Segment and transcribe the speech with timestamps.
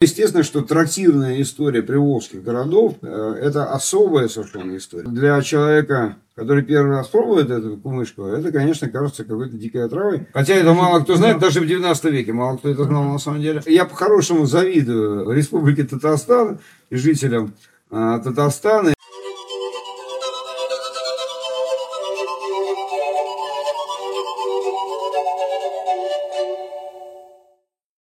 [0.00, 5.08] Естественно, что трактирная история приволжских городов э,– это особая совершенно история.
[5.08, 10.28] Для человека, который первый раз пробует эту кумышку, это, конечно, кажется какой-то дикой отравой.
[10.32, 13.42] Хотя это мало кто знает, даже в 19 веке мало кто это знал на самом
[13.42, 13.60] деле.
[13.66, 16.60] Я по-хорошему завидую Республике Татарстан
[16.90, 17.54] и жителям
[17.90, 18.94] э, Татарстана.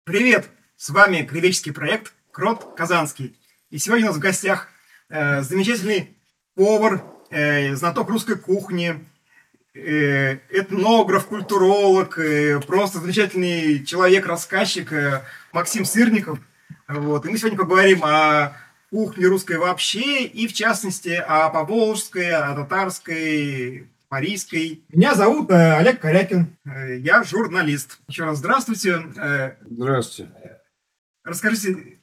[0.05, 0.48] Привет!
[0.78, 3.36] С вами кревеческий проект Крот Казанский.
[3.71, 4.68] И сегодня у нас в гостях
[5.10, 6.15] э, замечательный
[6.54, 7.01] повар,
[7.32, 9.04] э, знаток русской кухни,
[9.74, 16.37] э, этнограф, культуролог, э, просто замечательный человек-рассказчик э, Максим Сырников.
[16.87, 17.25] Вот.
[17.25, 18.56] И мы сегодня поговорим о
[18.92, 24.84] кухне русской вообще и, в частности, о поволжской, о татарской, парийской.
[24.89, 27.98] Меня зовут э, Олег Корякин, э, я журналист.
[28.07, 29.01] Еще раз здравствуйте.
[29.20, 30.29] Э, здравствуйте.
[31.27, 31.99] Расскажите,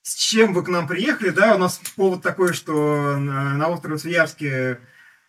[0.00, 1.54] с чем вы к нам приехали, да?
[1.54, 4.80] У нас повод такой, что на, острове Свиярске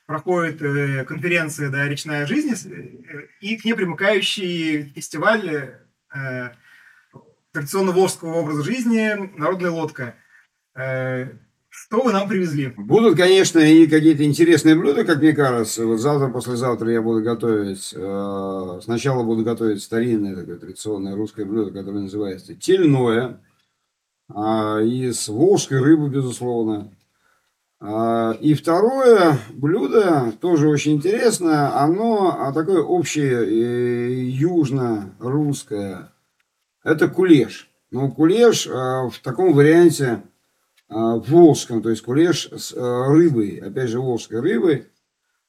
[0.05, 5.81] проходит э, конференция да, «Речная жизнь» э, и к ней примыкающий фестиваль
[6.15, 6.49] э,
[7.51, 10.15] традиционного волжского образа жизни «Народная лодка».
[10.73, 11.27] Э,
[11.85, 12.73] что вы нам привезли?
[12.77, 15.85] Будут, конечно, и какие-то интересные блюда, как мне кажется.
[15.85, 17.93] Вот завтра, послезавтра я буду готовить.
[17.95, 23.39] Э, сначала буду готовить старинное такое традиционное русское блюдо, которое называется тельное.
[24.33, 26.91] А, из волжской рыбы, безусловно.
[27.79, 36.11] А, и второе блюдо, тоже очень интересное, оно а, такое общее, э, южно-русское.
[36.83, 37.69] Это кулеш.
[37.91, 40.23] Но кулеш в таком варианте
[40.89, 44.87] волжском, то есть кулеш с э, рыбой, опять же волжской рыбой.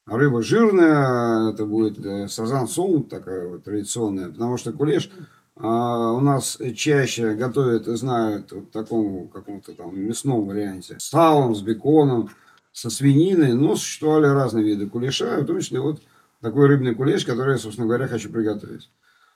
[0.07, 5.11] Рыба жирная, это будет э, сазан сом, такая вот традиционная, потому что кулеш
[5.59, 10.97] а, у нас чаще готовят, знают в таком каком-то там мясном варианте.
[10.99, 12.31] С салом, с беконом,
[12.73, 16.03] со свининой, но существовали разные виды кулеша, в том числе вот
[16.43, 18.91] такой рыбный кулеш, который я, собственно говоря, хочу приготовить.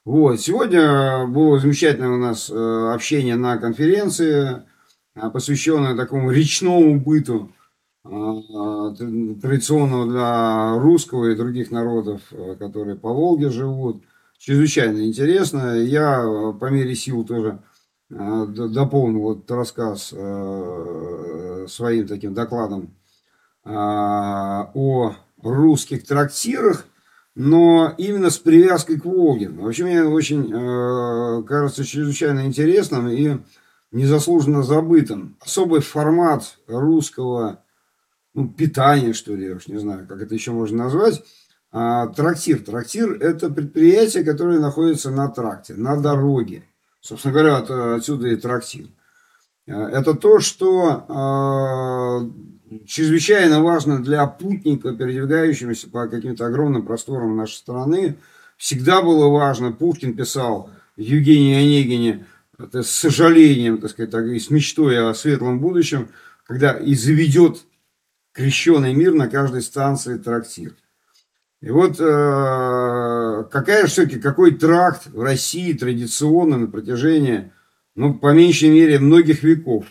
[0.04, 0.40] Вот.
[0.40, 4.64] Сегодня было замечательное у нас э, общение на конференции а,
[5.14, 7.52] посвященная такому речному быту,
[8.02, 14.02] а, традиционного для русского и других народов, а, которые по Волге живут.
[14.38, 15.76] Чрезвычайно интересно.
[15.76, 16.22] Я
[16.58, 17.60] по мере сил тоже
[18.08, 20.08] дополнил этот рассказ
[21.70, 22.94] своим таким докладом
[23.64, 25.12] о
[25.42, 26.86] русских трактирах,
[27.34, 29.50] но именно с привязкой к Волге.
[29.50, 33.36] Вообще мне очень кажется чрезвычайно интересным и
[33.92, 35.36] незаслуженно забытым.
[35.40, 37.62] Особый формат русского
[38.34, 41.22] ну, питания, что ли, я уж не знаю, как это еще можно назвать.
[41.72, 42.62] А, трактир.
[42.62, 46.64] Трактир– это предприятие, которое находится на тракте, на дороге.
[47.00, 48.86] Собственно говоря, от, отсюда и трактир.
[49.68, 51.04] А, это то, что
[52.70, 58.16] э, чрезвычайно важно для путника, передвигающегося по каким-то огромным просторам нашей страны.
[58.56, 62.26] Всегда было важно, Пушкин писал Евгении Онегине–
[62.72, 66.08] с сожалением, так сказать, так, и с мечтой о светлом будущем,
[66.44, 67.58] когда и заведет
[68.32, 70.74] крещенный мир на каждой станции трактир.
[71.60, 77.52] И вот э, какая все-таки, какой тракт в России традиционно на протяжении,
[77.94, 79.84] ну, по меньшей мере, многих веков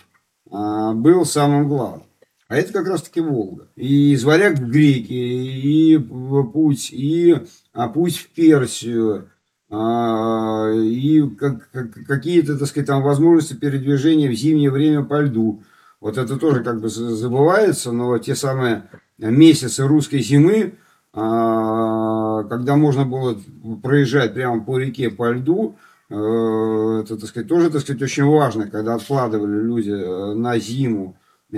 [0.51, 2.07] э, был самым главным.
[2.47, 3.67] А это как раз-таки Волга.
[3.75, 7.37] И из варяг в греки, и путь, и
[7.73, 9.29] а путь в Персию,
[9.71, 15.61] и как, как, какие-то, так сказать, там возможности передвижения в зимнее время по льду.
[16.01, 20.75] Вот это тоже как бы забывается, но те самые месяцы русской зимы,
[21.13, 23.37] а, когда можно было
[23.83, 25.75] проезжать прямо по реке по льду,
[26.09, 31.17] э, это, так сказать, тоже, так сказать, очень важно, когда откладывали люди э, на зиму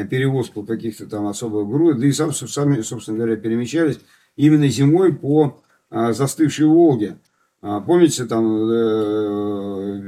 [0.10, 4.00] перевозку каких-то там особых груз, да и сам, сами, собственно говоря, перемещались
[4.38, 7.18] именно зимой по а, застывшей Волге.
[7.62, 10.02] А, помните, там э,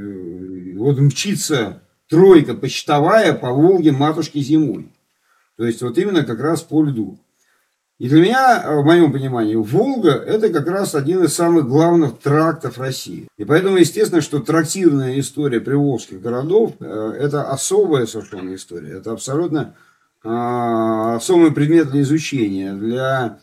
[0.76, 4.90] вот мчится тройка почтовая по Волге матушки зимой.
[5.56, 7.18] То есть вот именно как раз по льду.
[7.98, 12.78] И для меня, в моем понимании, Волга– это как раз один из самых главных трактов
[12.78, 13.28] России.
[13.38, 18.98] И поэтому, естественно, что трактирная история приволжских городов э,– это особая совершенно история.
[18.98, 19.76] Это абсолютно
[20.24, 23.38] а, особый предмет для изучения, для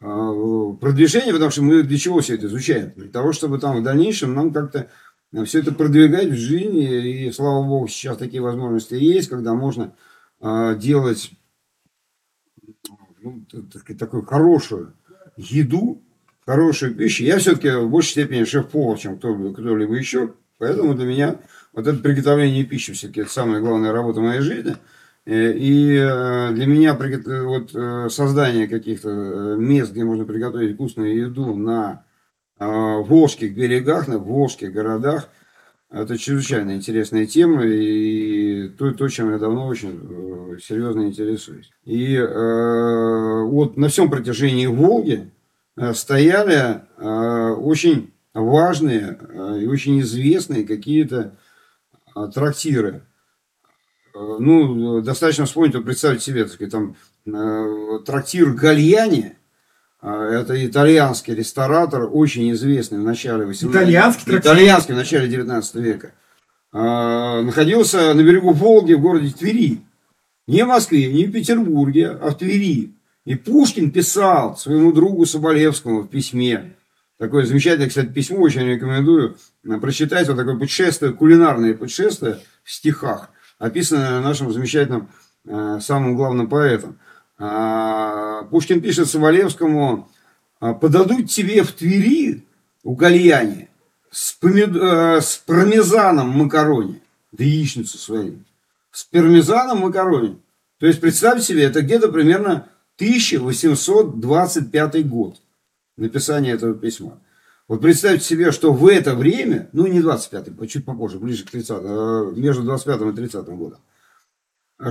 [0.00, 2.92] а, продвижение, потому что мы для чего все это изучаем?
[2.96, 4.90] Для того, чтобы там в дальнейшем нам как-то
[5.32, 7.26] э, все это продвигать в жизни.
[7.26, 9.94] И слава богу, сейчас такие возможности есть, когда можно
[10.40, 11.32] а, делать
[13.20, 14.94] ну, так, такую хорошую
[15.36, 16.02] еду,
[16.46, 17.24] хорошую пищу.
[17.24, 20.34] Я все-таки в большей степени шеф-повар, чем кто-либо еще.
[20.58, 21.40] Поэтому для меня
[21.72, 24.76] Вот это приготовление пищи все-таки это самая главная работа моей жизни.
[25.28, 27.70] Э, и э, для меня вот
[28.12, 32.04] создание каких-то мест, где можно приготовить вкусную еду на
[32.58, 35.28] волжских берегах, на волжских городах,
[35.90, 41.70] это чрезвычайно интересная тема и то, то чем я давно очень серьезно интересуюсь.
[41.84, 45.30] И э, вот на всем протяжении Волги
[45.94, 51.36] стояли э, очень важные э, и очень известные какие-то
[52.14, 53.02] э, трактиры.
[54.18, 56.96] Э, ну, достаточно вспомнить, вот представить себе, так сказать, там
[58.04, 59.36] трактир Гальяни,
[60.00, 64.52] это итальянский ресторатор, очень известный в начале 18 Итальянский трактир?
[64.52, 66.12] Итальянский в начале 19 века.
[66.72, 69.80] Находился на берегу Волги в городе Твери.
[70.46, 72.94] Не в Москве, не в Петербурге, а в Твери.
[73.26, 76.76] И Пушкин писал своему другу Соболевскому в письме,
[77.18, 79.36] Такое замечательное, кстати, письмо, очень рекомендую
[79.80, 80.28] прочитать.
[80.28, 85.08] Вот такое путешествие, кулинарное путешествие в стихах, описанное нашим замечательным
[85.46, 86.98] э, самым главным поэтом.
[87.38, 90.08] А, Пушкин пишет Соболевскому,
[90.60, 92.44] «А, подадут тебе в Твери
[92.82, 93.68] у Гальяне
[94.10, 94.74] с, помид...
[94.74, 97.00] Э, с пармезаном макарони,
[97.32, 98.42] да яичницу свою,
[98.90, 100.40] с пармезаном макарони.
[100.78, 105.40] То есть, представьте себе, это где-то примерно 1825 год
[105.96, 107.20] написания этого письма.
[107.68, 111.70] Вот представьте себе, что в это время, ну не 25-й, чуть попозже, ближе к 30
[111.70, 113.78] а между 25 и 30 годом,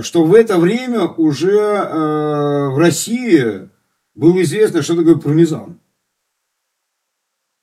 [0.00, 3.68] что в это время уже э, в России
[4.14, 5.80] было известно, что такое пармезан.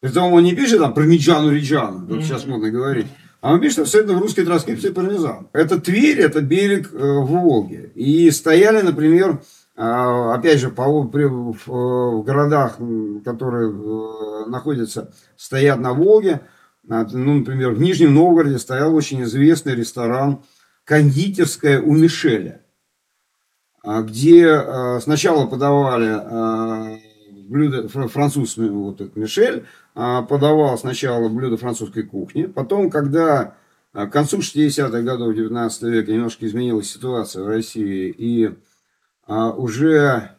[0.01, 3.07] Притом он не пишет там пармиджану риджану, как сейчас модно говорить,
[3.39, 5.47] а он пишет абсолютно в русской транскрипции пармезан.
[5.53, 7.91] Это Тверь, это берег э, в Волге.
[7.95, 9.41] И стояли, например, а,
[9.75, 12.77] опять же, по, при, в, в городах,
[13.25, 16.41] которые э, находятся, стоят на Волге,
[16.89, 20.43] а, ну, например, в Нижнем Новгороде стоял очень известный ресторан
[20.85, 22.61] «Кондитерская у Мишеля»,
[23.83, 27.01] а, где сначала подавали
[27.49, 33.55] блюдо, француз, вот этот Мишель, подавал сначала блюдо французской кухни, потом, когда
[33.93, 38.55] к концу 60-х годов 19 века немножко изменилась ситуация в России, и
[39.27, 40.31] а уже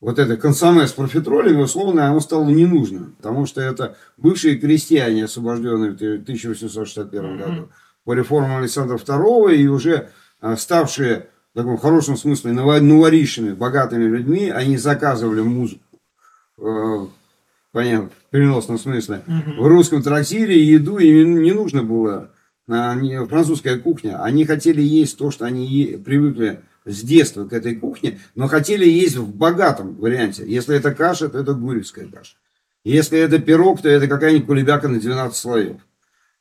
[0.00, 5.92] вот это консоме с профитролями, условно, оно стало ненужным, потому что это бывшие крестьяне, освобожденные
[5.92, 7.68] в 1861 году
[8.04, 10.10] по реформам Александра II, и уже
[10.40, 15.84] а, ставшие в таком хорошем смысле новоришими, богатыми людьми, они заказывали музыку,
[16.58, 17.06] э,
[17.70, 22.30] понятно, в переносном смысле, в русском трактире еду им не нужно было,
[22.68, 22.96] а,
[23.26, 28.48] французская кухня, они хотели есть то, что они привыкли с детства к этой кухне, но
[28.48, 30.44] хотели есть в богатом варианте.
[30.46, 32.36] Если это каша, то это гурьевская каша.
[32.84, 35.76] Если это пирог, то это какая-нибудь кулебяка на 12 слоев.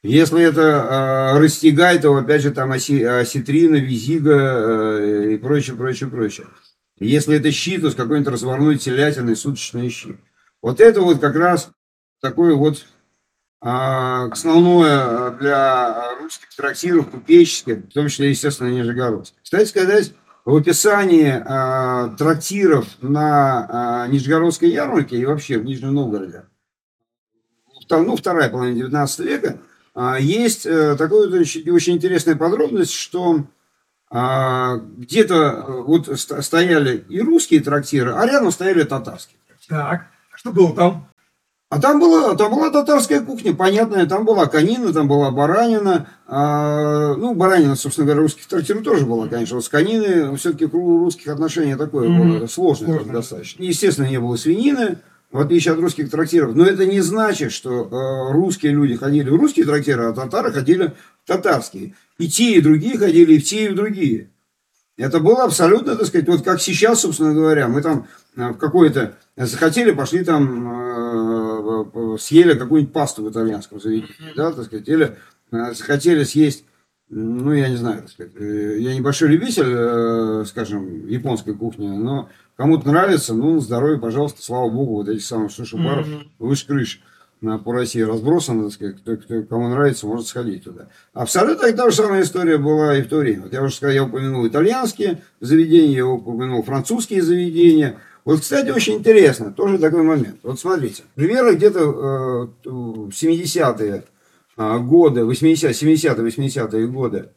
[0.03, 6.09] Если это э, растягай, то опять же там оси, осетрина, визига э, и прочее, прочее,
[6.09, 6.47] прочее.
[6.99, 10.17] Если это щи, то с какой-нибудь разварной телятиной суточные щи.
[10.61, 11.69] Вот это вот как раз
[12.19, 12.83] такое вот
[13.59, 19.35] а, основное для русских трактиров, купеческих, в том числе, естественно, Нижегородск.
[19.43, 20.13] Кстати сказать,
[20.45, 26.45] в описании э, трактиров на э, Нижегородской ярмарке и вообще в Нижнем Новгороде,
[27.89, 29.57] ну, вторая половина 19 века,
[29.95, 33.45] э, есть э, такая очень, очень интересная подробность, что
[34.11, 39.37] э, где-то вот стояли и русские трактиры, а рядом стояли татарские.
[39.67, 41.10] Так, что было там?
[41.71, 46.05] А там была, там была татарская кухня, понятная, там была конина, там была баранина.
[46.27, 49.55] А, ну, баранина, собственно говоря, русских трактиров тоже была, конечно.
[49.55, 52.39] Вот с кониной все-таки круг русских отношений такое mm-hmm.
[52.39, 53.13] было сложное Сложно.
[53.13, 53.63] достаточно.
[53.63, 54.97] Естественно, не было свинины,
[55.31, 56.55] в отличие от русских трактиров.
[56.55, 60.93] Но это не значит, что э, русские люди ходили в русские трактиры, а татары ходили
[61.23, 61.95] в татарские.
[62.17, 64.29] И те, и другие ходили и в те, и в другие.
[64.97, 69.13] Это было абсолютно, так сказать, вот как сейчас, собственно говоря, мы там э, в какое-то
[69.37, 71.40] захотели, пошли там э,
[72.19, 75.17] съели какую-нибудь пасту в итальянском заведении, да, так сказать, или
[75.51, 76.65] э, захотели съесть,
[77.09, 82.29] ну, я не знаю, так сказать, э, я небольшой любитель, э, скажем, японской кухни, но
[82.55, 86.27] кому-то нравится, ну, здоровье, пожалуйста, слава богу, вот этих самых суши-баров mm-hmm.
[86.39, 86.99] выше крыши
[87.41, 90.89] по России разбросаны, так сказать, кто, кто, кому нравится, может сходить туда.
[91.11, 93.43] Абсолютно та же самая история была и в то время.
[93.43, 98.95] Вот я уже сказал, я упомянул итальянские заведения, я упомянул французские заведения– вот, кстати, очень
[98.95, 100.37] интересно, тоже такой момент.
[100.43, 104.03] Вот смотрите, примерно где-то э, в 70-е
[104.57, 107.29] э, годы, 80 70-е, 80-е годы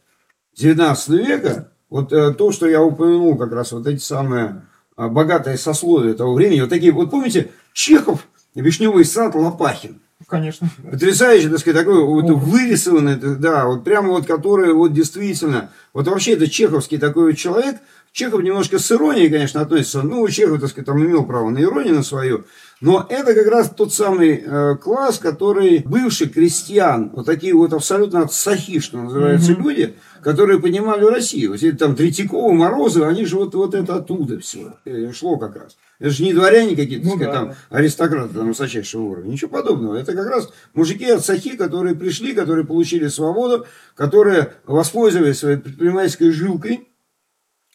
[0.57, 4.63] 19 века, вот э, то, что я упомянул, как раз вот эти самые
[4.97, 10.01] э, богатые сословия того времени, вот такие, вот помните, Чехов, Вишневый сад, Лопахин.
[10.29, 10.69] Конечно.
[10.91, 16.33] Потрясающе, так сказать, такой вот вырисованный, да, вот прямо вот который вот действительно, вот вообще
[16.33, 17.77] это чеховский такой вот человек,
[18.15, 21.97] Чехов немножко с иронией, конечно, относится, ну, Чехов, так сказать, там имел право на иронию
[21.97, 22.45] на свою,
[22.81, 28.29] но это как раз тот самый э, класс, который бывший крестьян, вот такие вот абсолютно
[28.29, 29.63] сахи, что называется, mm-hmm.
[29.65, 31.51] люди, которые понимали Россию.
[31.51, 35.57] Вот эти там Третьякова, Морозы, они же вот, вот это оттуда все э, шло как
[35.57, 35.77] раз.
[35.99, 39.33] Это же не дворяне какие-то, ну, да, там, аристократы там, высочайшего уровня.
[39.33, 39.97] Ничего подобного.
[39.97, 43.67] Это как раз мужики от Сахи, которые пришли, которые получили свободу,
[43.97, 46.94] которые воспользовались своей предпринимательской жилкой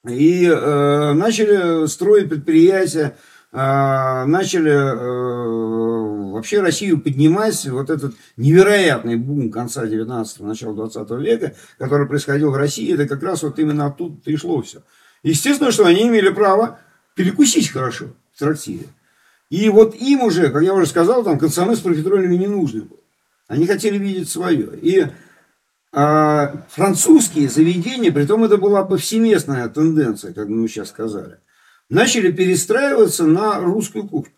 [0.07, 3.17] и э, начали строить предприятия,
[3.51, 7.65] э, начали э, вообще Россию поднимать.
[7.65, 13.23] Вот этот невероятный бум конца 19-го, начала 20 века, который происходил в России, это как
[13.23, 14.83] раз вот именно оттуда пришло все.
[15.23, 16.79] Естественно, что они имели право
[17.15, 18.85] перекусить хорошо в трактире.
[19.49, 23.01] И вот им уже, как я уже сказал, там концаны с профитролями не нужны были.
[23.47, 24.69] Они хотели видеть свое.
[24.79, 25.07] И
[25.91, 31.39] а, французские заведения, при том это была повсеместная тенденция, как мы сейчас сказали,
[31.89, 34.33] начали перестраиваться на русскую кухню.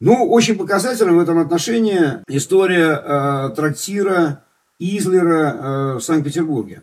[0.00, 4.42] Ну, очень показательна в этом отношении история э, трактира
[4.80, 6.82] Излера э, в Санкт-Петербурге.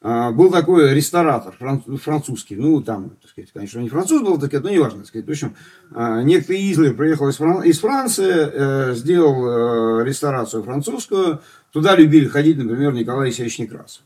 [0.00, 1.54] А, был такой ресторатор
[2.00, 5.26] французский, ну, там, так сказать, конечно, не француз был, так сказать, но неважно, так сказать.
[5.26, 5.56] В общем,
[5.92, 11.40] а, некто Излер приехал из Франции, э, сделал э, ресторацию французскую,
[11.72, 14.02] туда любили ходить, например, Николай Исаевич Некрасов.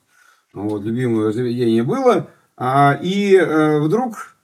[0.53, 2.31] Вот, любимое заведение было.
[2.57, 4.37] А, и э, вдруг,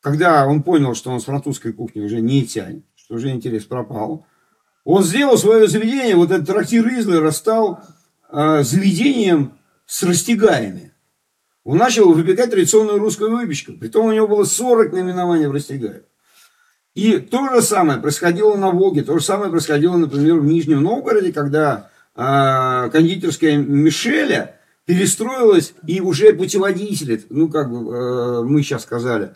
[0.00, 4.26] когда он понял, что он с французской кухни уже не тянет, что уже интерес пропал,
[4.84, 7.80] он сделал свое заведение, вот этот трактир Излера стал
[8.32, 9.52] заведением
[9.86, 10.92] с растягаями.
[11.64, 13.72] Он начал выпекать традиционную русскую выпечку.
[13.74, 16.02] Притом у него было 40 наименований в растягаях.
[16.94, 21.32] И то же самое происходило на Волге, то же самое происходило, например, в Нижнем Новгороде,
[21.32, 29.34] когда э, кондитерская Мишеля перестроилась, и уже путеводители, ну, как э, мы сейчас сказали,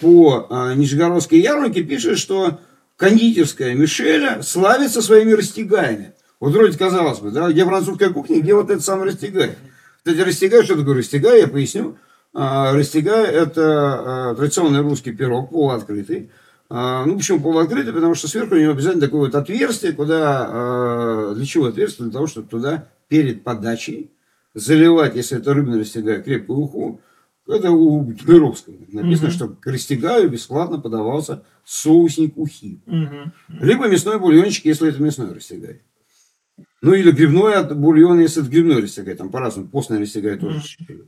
[0.00, 2.60] по э, Нижегородской ярмарке пишет, что
[2.96, 6.14] кондитерская Мишеля славится своими растягаями.
[6.40, 9.56] Вот вроде казалось бы, да, где французская кухня, где вот этот самый растягай.
[9.98, 11.96] Кстати, растягай, что такое растягай, я поясню.
[12.34, 16.30] А, растягай– это а, традиционный русский пирог, полуоткрытый.
[16.68, 17.92] А, ну, почему полуоткрытый?
[17.92, 22.06] Потому что сверху у него обязательно такое вот отверстие, куда, для чего отверстие?
[22.06, 24.10] Для того, чтобы туда перед подачей
[24.54, 27.00] заливать, если это рыбный растягай, крепкую уху.
[27.46, 32.80] Это у Тверовского написано, mm что к растягаю бесплатно подавался соусник ухи.
[32.86, 33.30] mm
[33.60, 35.82] Либо мясной бульончик, если это мясной растягай.
[36.82, 40.58] Ну или грибной бульон, если это грибной растягай, там по-разному, постный растягай тоже.
[40.58, 41.06] Mm-hmm.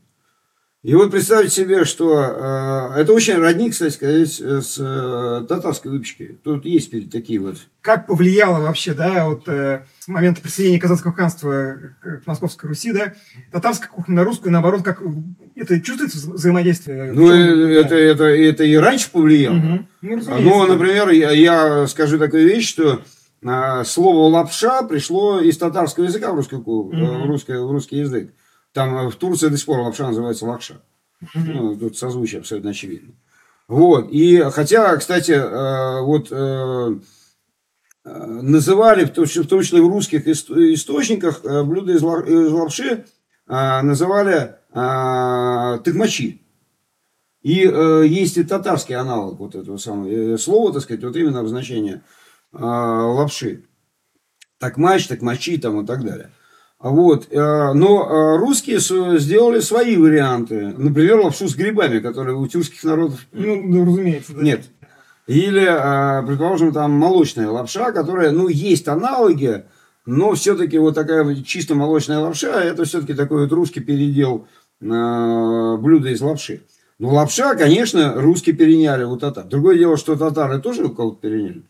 [0.85, 6.39] И вот представьте себе, что э, это очень родник, кстати сказать, с э, татарской выпечкой.
[6.45, 7.57] Тут есть такие вот.
[7.81, 13.15] Как повлияло вообще, да, вот э, с момента присоединения Казанского ханства к Московской Руси, да,
[13.51, 15.03] татарская кухня на русскую, наоборот, как
[15.57, 17.13] это чувствуется взаимодействие?
[17.13, 19.57] Ну, э, это, это, это и раньше повлияло.
[19.57, 19.87] Угу.
[20.03, 23.03] Ну, Но, например, я, я скажу такую вещь, что
[23.45, 26.63] а, слово лапша пришло из татарского языка в, русский, mm-hmm.
[26.63, 28.33] в, русский, в русский язык.
[28.79, 30.81] Там э, в Турции до сих пор лапша называется лакша.
[31.21, 31.53] Mm-hmm.
[31.53, 33.13] Ну, тут созвучие абсолютно очевидно.
[33.67, 34.09] Вот.
[34.13, 36.31] И хотя, кстати, э, вот
[38.05, 43.05] называли, в том числе в русских источниках, блюда из лапши
[43.47, 44.55] называли
[45.83, 46.41] тыкмачи.
[47.43, 52.03] И есть и татарский аналог вот этого самого слова, так сказать, вот именно обозначение
[52.53, 53.65] лапши.
[54.59, 56.31] Так матч, так мочи там и так далее.
[56.81, 57.27] Вот.
[57.31, 58.79] Э, но э, русские
[59.19, 60.75] сделали свои варианты.
[60.77, 63.27] Например, лапшу с грибами, которые у тюркских народов...
[63.33, 64.33] Ну, ну разумеется.
[64.35, 64.43] Да.
[64.43, 64.65] Нет.
[65.27, 69.65] Или, э, предположим, там молочная лапша, которая, ну, есть аналоги,
[70.07, 74.47] но все-таки вот такая чисто молочная лапша, это все-таки такой вот русский передел
[74.81, 76.63] блюда из лапши.
[77.01, 79.45] Но лапша, конечно, русские переняли у татар.
[79.45, 81.65] Другое дело, что татары тоже у кого-то переняли.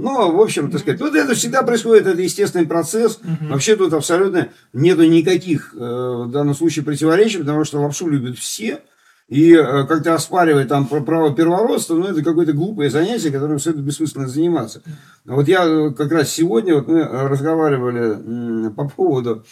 [0.00, 3.18] Ну, в общем, так сказать, вот это всегда происходит, это естественный процесс.
[3.18, 3.50] Угу.
[3.50, 8.80] Вообще тут абсолютно нету никаких э, в данном случае противоречий, потому что лапшу любят все.
[9.26, 13.80] И э, как-то оспаривать там право первородства, ну, это какое-то глупое занятие, которым все это
[13.80, 14.82] бессмысленно заниматься.
[15.24, 19.44] Вот я э, как раз сегодня, вот мы разговаривали по поводу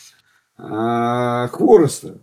[0.59, 2.19] э, хвороста.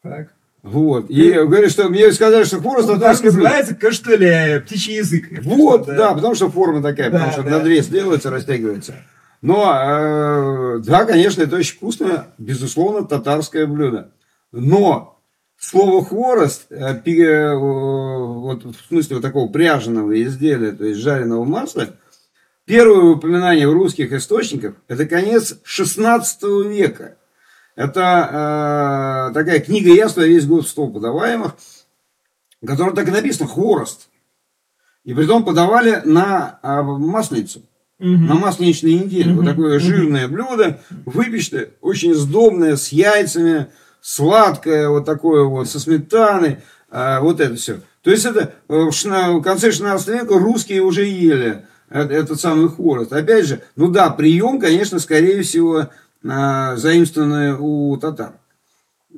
[0.00, 0.28] Так.
[0.64, 1.10] Вот.
[1.10, 5.26] И говорят, что мне сказали, что хворост ну, так называется, как что ли, птичий язык.
[5.42, 5.94] Вот, да.
[5.94, 7.50] да, потому что форма такая, да, потому что да.
[7.58, 8.94] надрез делается, растягивается.
[9.42, 14.12] Но, э, да, конечно, это очень вкусное, безусловно, татарское блюдо.
[14.52, 15.20] Но
[15.58, 21.88] слово хворост, э, э, вот в смысле вот такого пряженого изделия, то есть жареного масла,
[22.64, 27.18] первое упоминание в русских источниках– это конец 16 века.
[27.76, 31.56] Это э, такая книга ясная, весь год в стол подаваемых,
[32.64, 34.08] которая так и написано «Хворост».
[35.04, 37.62] И при том подавали на э, масленицу,
[37.98, 38.08] угу.
[38.08, 39.32] на масленичной неделе.
[39.32, 39.40] Угу.
[39.40, 43.66] Вот такое жирное блюдо, выпечное, очень сдобное, с яйцами,
[44.00, 46.58] сладкое, вот такое вот, со сметаной,
[46.90, 47.80] э, вот это все.
[48.02, 53.12] То есть это в, в конце 16 века русские уже ели этот самый хворост.
[53.12, 55.88] Опять же, ну да, прием, конечно, скорее всего,
[56.24, 58.40] заимствованное у татар.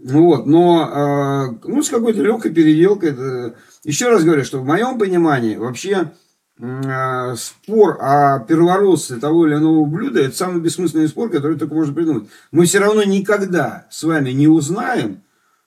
[0.05, 3.55] Вот, но э, ну, с какой-то легкой переделкой.
[3.83, 6.13] Еще раз говорю, что в моем понимании вообще
[6.59, 11.95] э, спор о первородстве того или иного блюда это самый бессмысленный спор, который только можно
[11.95, 12.29] придумать.
[12.51, 15.23] Мы все равно никогда с вами не узнаем,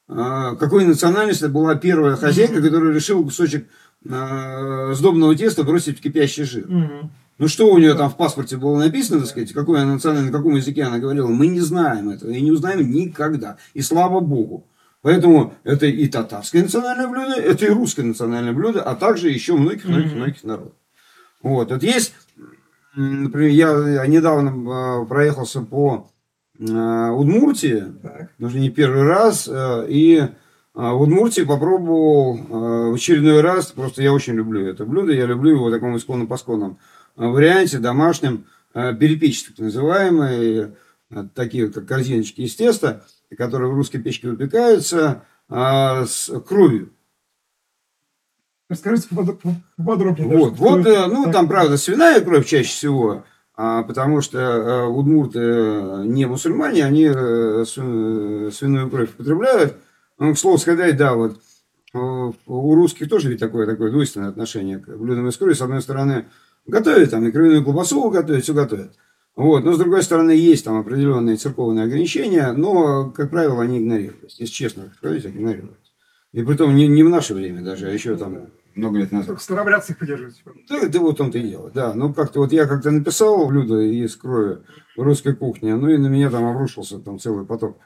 [0.08, 3.67] э, какой национальности была первая хозяйка, которая решила кусочек
[4.05, 6.67] э, сдобного теста бросить в кипящий жир.
[7.39, 10.38] Ну, что у нее там в паспорте было написано, так сказать, какой она национальный, на
[10.38, 13.58] каком языке она говорила, мы не знаем этого и не узнаем никогда.
[13.74, 14.67] И слава богу.
[15.01, 20.43] Поэтому это и татарское национальное блюдо, это и русское национальное блюдо, а также еще многих-многих-многих
[20.43, 20.74] народов.
[21.41, 21.72] Вот.
[21.72, 22.13] Вот есть,
[22.93, 26.10] например, я недавно а, проехался по
[26.60, 28.31] а, Удмуртии, так.
[28.39, 30.27] уже не первый раз, а, и
[30.74, 35.72] в Удмуртии попробовал в очередной раз, просто я очень люблю это блюдо, я люблю его
[35.72, 36.77] таком исконно-посконном
[37.27, 40.75] варианте домашнем э, перепечь, так называемые,
[41.09, 43.05] э, такие как корзиночки из теста,
[43.38, 46.93] которые в русской печке выпекаются э, с кровью.
[48.69, 49.07] Расскажите
[49.77, 50.27] подробнее.
[50.27, 55.39] Вот, вот ну, там, правда, свиная кровь чаще всего, а, потому что удмурты
[56.05, 57.07] не мусульмане, они
[57.65, 59.75] свиную кровь употребляют.
[60.19, 61.41] Ну, к слову сказать, да, вот
[61.93, 65.53] у русских тоже ведь такое, такое двойственное отношение к блюдам из крови.
[65.53, 66.25] С одной стороны,
[66.65, 68.95] Готовят там и кровяную колбасу готовят, все готовят.
[69.35, 69.63] Вот.
[69.63, 74.41] Но, с другой стороны, есть там определенные церковные ограничения, но, как правило, они игнорируются.
[74.41, 75.91] Если честно сказать, игнорируются.
[76.33, 79.27] И при том не, не в наше время даже, а еще там много лет назад.
[79.27, 80.41] Только старобрядцы их поддерживаете.
[80.69, 81.93] Да, да вот в том-то и дело, да.
[81.93, 84.59] Ну, как-то вот я как-то написал блюдо из крови
[84.95, 87.77] в русской кухне, ну, и на меня там обрушился там целый поток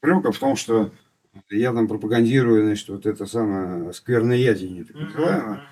[0.00, 0.90] упреков в том, что
[1.50, 5.62] я там пропагандирую, значит, вот это самое скверное ядение, так называемое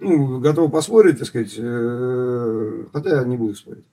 [0.00, 3.84] ну, готов поспорить, так сказать, э, хотя я не буду спорить.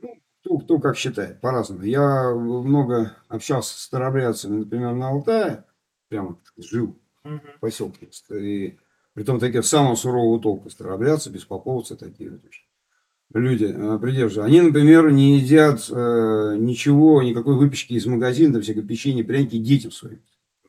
[0.00, 1.82] Ну, кто, кто как считает, по-разному.
[1.82, 5.64] Я много общался с старобрядцами, например, на Алтае,
[6.08, 8.08] прямо жил в поселке.
[8.30, 8.78] И
[9.14, 12.40] при том такие самого сурового толка старобрядцы, беспоповцы такие вот
[13.34, 14.44] люди э, придерживаются.
[14.44, 19.92] Они, например, не едят э, ничего, никакой выпечки из магазина, там всякое печенье, пряники детям
[19.92, 20.20] своим.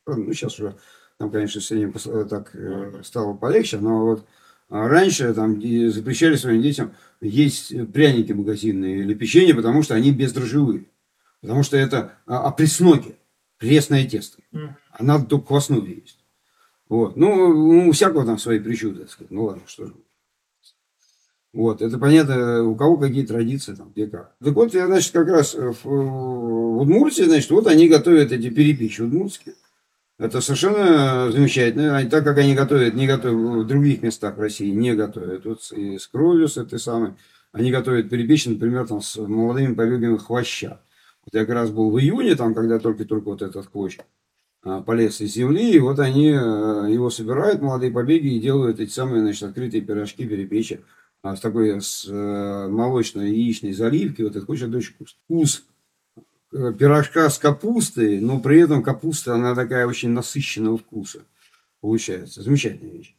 [0.05, 0.75] Ну, сейчас уже
[1.17, 1.93] там, конечно, с этим
[2.27, 4.25] так э, стало полегче, но вот
[4.69, 10.85] раньше там запрещали своим детям есть пряники магазинные или печенье, потому что они бездрожжевые.
[11.41, 13.15] Потому что это а, опресноки,
[13.57, 14.41] пресное тесто.
[14.91, 16.19] А надо только квасную есть.
[16.87, 17.15] Вот.
[17.15, 19.31] Ну, у всякого там свои причуды, так сказать.
[19.31, 19.93] Ну ладно, что же.
[21.51, 24.35] Вот, это понятно, у кого какие традиции, там, где как.
[24.43, 29.01] Так вот, я, значит, как раз в, в Удмуртии, значит, вот они готовят эти перепечи
[29.01, 29.55] удмуртские.
[30.19, 32.05] Это совершенно замечательно.
[32.09, 35.45] Так как они готовят, не готовят в других местах России, не готовят.
[35.45, 37.13] Вот и с кровью, с этой самой.
[37.53, 40.81] Они готовят перепечь, например, там, с молодыми побегами хвоща.
[41.23, 43.97] Вот я как раз был в июне, там, когда только-только вот этот хвощ
[44.61, 48.91] а, полез из земли, и вот они а, его собирают, молодые побеги, и делают эти
[48.91, 50.81] самые, значит, открытые пирожки, перепечи
[51.23, 54.21] а, с такой с э, молочной яичной заливки.
[54.21, 54.69] Вот это очень
[55.15, 55.78] вкус Э,
[56.51, 61.19] пирожка с капустой, но при этом капуста, она такая очень насыщенного вкуса
[61.81, 62.41] получается.
[62.41, 63.15] Замечательная вещь.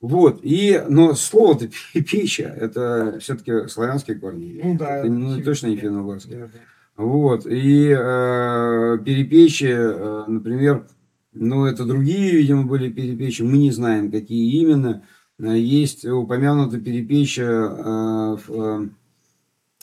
[0.00, 4.60] Вот, и, но слово-то печа, это все-таки славянские корни.
[4.62, 4.98] Ну да.
[4.98, 6.50] Это ну, точно не финно-угорские.
[6.96, 10.86] Вот, и э, перепечи, э, например,
[11.32, 15.02] ну это другие, видимо, были перепечи, мы не знаем, какие именно.
[15.38, 18.88] Э, есть упомянута перепеча э, в э,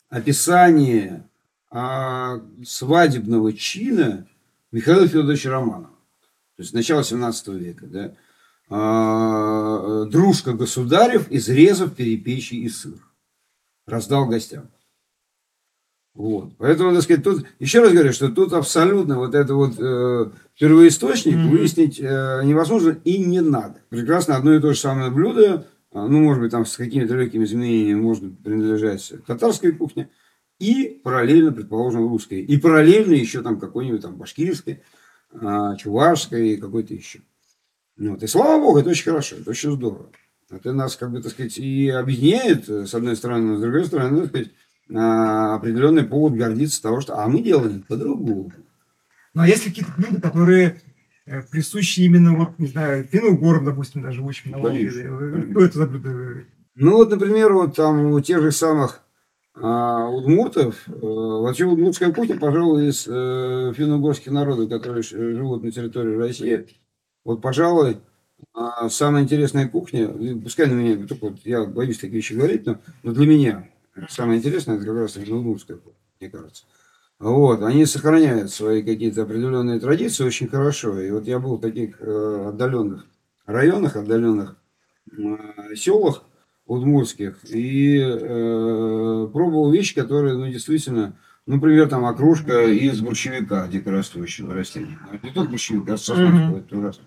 [0.08, 1.22] описании
[2.64, 4.26] свадебного чина
[4.70, 5.90] Михаила Федоровича Романова.
[6.56, 7.86] То есть начало 17 века.
[7.86, 8.14] Да?
[8.68, 12.98] А, дружка государев, изрезав перепечи и сыр.
[13.86, 14.68] Раздал гостям.
[16.14, 16.52] Вот.
[16.58, 21.34] Поэтому, так сказать, тут, еще раз говорю, что тут абсолютно вот это вот э, первоисточник
[21.34, 21.48] mm-hmm.
[21.48, 23.80] выяснить э, невозможно и не надо.
[23.88, 28.00] Прекрасно одно и то же самое блюдо, ну, может быть, там с какими-то легкими изменениями
[28.00, 30.08] может принадлежать татарской кухне,
[30.58, 32.40] и параллельно, предположим, русской.
[32.40, 34.82] И параллельно еще там какой-нибудь там башкирской,
[35.32, 37.20] а, чувашской, какой-то еще.
[37.96, 38.22] Вот.
[38.22, 40.10] И слава богу, это очень хорошо, это очень здорово.
[40.50, 44.20] Это нас, как бы, так сказать, и объединяет, с одной стороны, но с другой стороны,
[44.20, 44.50] так сказать,
[44.92, 48.52] а, определенный повод гордиться того, что а мы делаем по-другому.
[49.32, 50.80] Ну, а есть какие-то блюда, которые
[51.26, 54.90] э, присущи именно, вот, не знаю, финно-угорам, допустим, даже очень на Волге?
[54.90, 56.44] Что это за блюдо?
[56.76, 59.03] Ну, вот, например, вот там у тех же самых
[59.56, 66.16] а, удмуртов, э, вообще удмуртская кухня, пожалуй, из э, финно-угорских народов, которые живут на территории
[66.16, 66.66] России,
[67.24, 67.98] вот, пожалуй,
[68.52, 70.08] а, самая интересная кухня,
[70.42, 73.68] пускай на меня, только вот я боюсь такие вещи говорить, но, но для меня
[74.08, 76.64] самое интересное, это как раз удмуртская кухня, мне кажется.
[77.20, 81.00] Вот, они сохраняют свои какие-то определенные традиции очень хорошо.
[81.00, 83.06] И вот я был в таких э, отдаленных
[83.46, 84.56] районах, отдаленных
[85.16, 86.24] э, селах
[86.66, 94.54] удмуртских и э, пробовал вещи, которые, ну, действительно, ну, например, там окружка из борщевика дикорастущего
[94.54, 94.98] растения.
[95.22, 97.04] Не тот борщевик, а это ужасно.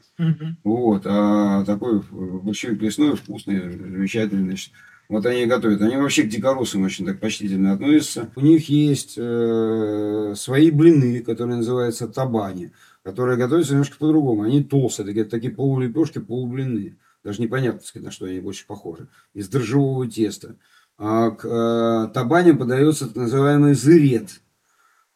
[0.63, 4.74] Вот, а такой борщевик лесной, вкусный, замечательный, значит,
[5.10, 5.82] вот они готовят.
[5.82, 8.30] Они вообще к дикорусам очень так почтительно относятся.
[8.36, 12.72] У них есть э, свои блины, которые называются табани,
[13.04, 14.43] которые готовятся немножко по-другому.
[14.43, 16.98] Они толстые, такие, такие полулепешки, полублины.
[17.28, 19.10] Даже непонятно, сказать, на что они больше похожи.
[19.34, 20.56] Из дрожжевого теста.
[20.98, 24.40] А к э, табаням подается так называемый зырет.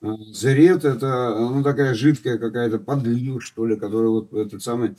[0.01, 4.97] А, зырет– это ну, такая жидкая какая-то подлива, что ли, которая вот этот самый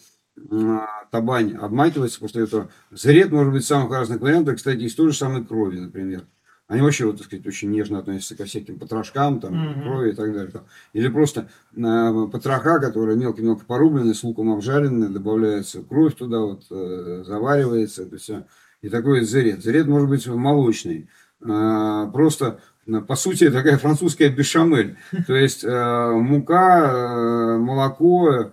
[1.11, 2.71] табань обмакивается после этого.
[2.91, 4.57] Заред может быть самых разных вариантов.
[4.57, 6.25] Кстати, из той же самой крови, например.
[6.69, 9.83] Они вообще, вот, так сказать, очень нежно относятся ко всяким потрошкам, там, mm-hmm.
[9.83, 10.51] крови и так далее.
[10.51, 10.65] Там.
[10.93, 17.25] Или просто э, потроха, которые мелко-мелко порублены, с луком обжаренные, добавляется кровь туда, вот, э,
[17.27, 18.47] заваривается, это все.
[18.81, 19.63] И такой зерет.
[19.63, 21.11] Зерет может быть молочный.
[21.43, 22.61] Э, просто,
[23.07, 24.97] по сути, такая французская бешамель.
[25.27, 28.53] То есть, э, мука, э, молоко,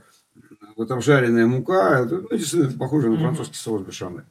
[0.75, 4.25] вот обжаренная мука, это, ну, действительно похоже на французский соус бешамель.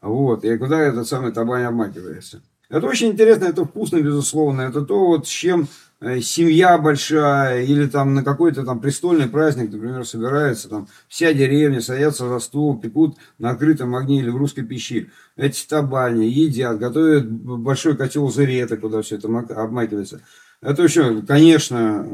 [0.00, 2.42] Вот, и куда этот самый табань обмакивается.
[2.70, 4.62] Это очень интересно, это вкусно, безусловно.
[4.62, 5.68] Это то, вот с чем
[6.00, 11.80] э, семья большая или там на какой-то там престольный праздник, например, собирается, там вся деревня
[11.80, 15.10] садятся за стол, пекут на открытом огне или в русской пищи.
[15.36, 20.20] Эти табани едят, готовят большой котел зарета, куда все это обмакивается.
[20.60, 22.06] Это еще, конечно,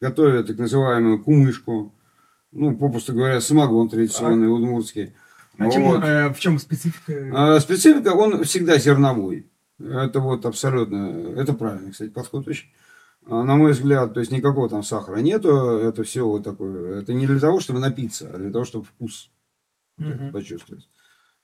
[0.00, 1.94] готовят так называемую кумышку,
[2.50, 5.12] ну, попросту говоря, самогон традиционный, удмуртский.
[5.58, 5.72] А вот.
[5.72, 7.30] чем, э, в чем специфика?
[7.34, 9.50] А, специфика, он всегда зерновой.
[9.78, 12.68] Это вот абсолютно, это правильно, кстати, подход очень.
[13.26, 17.00] А, на мой взгляд, то есть никакого там сахара нету, это все вот такое.
[17.00, 19.30] Это не для того, чтобы напиться, а для того, чтобы вкус
[19.98, 20.30] угу.
[20.32, 20.88] почувствовать.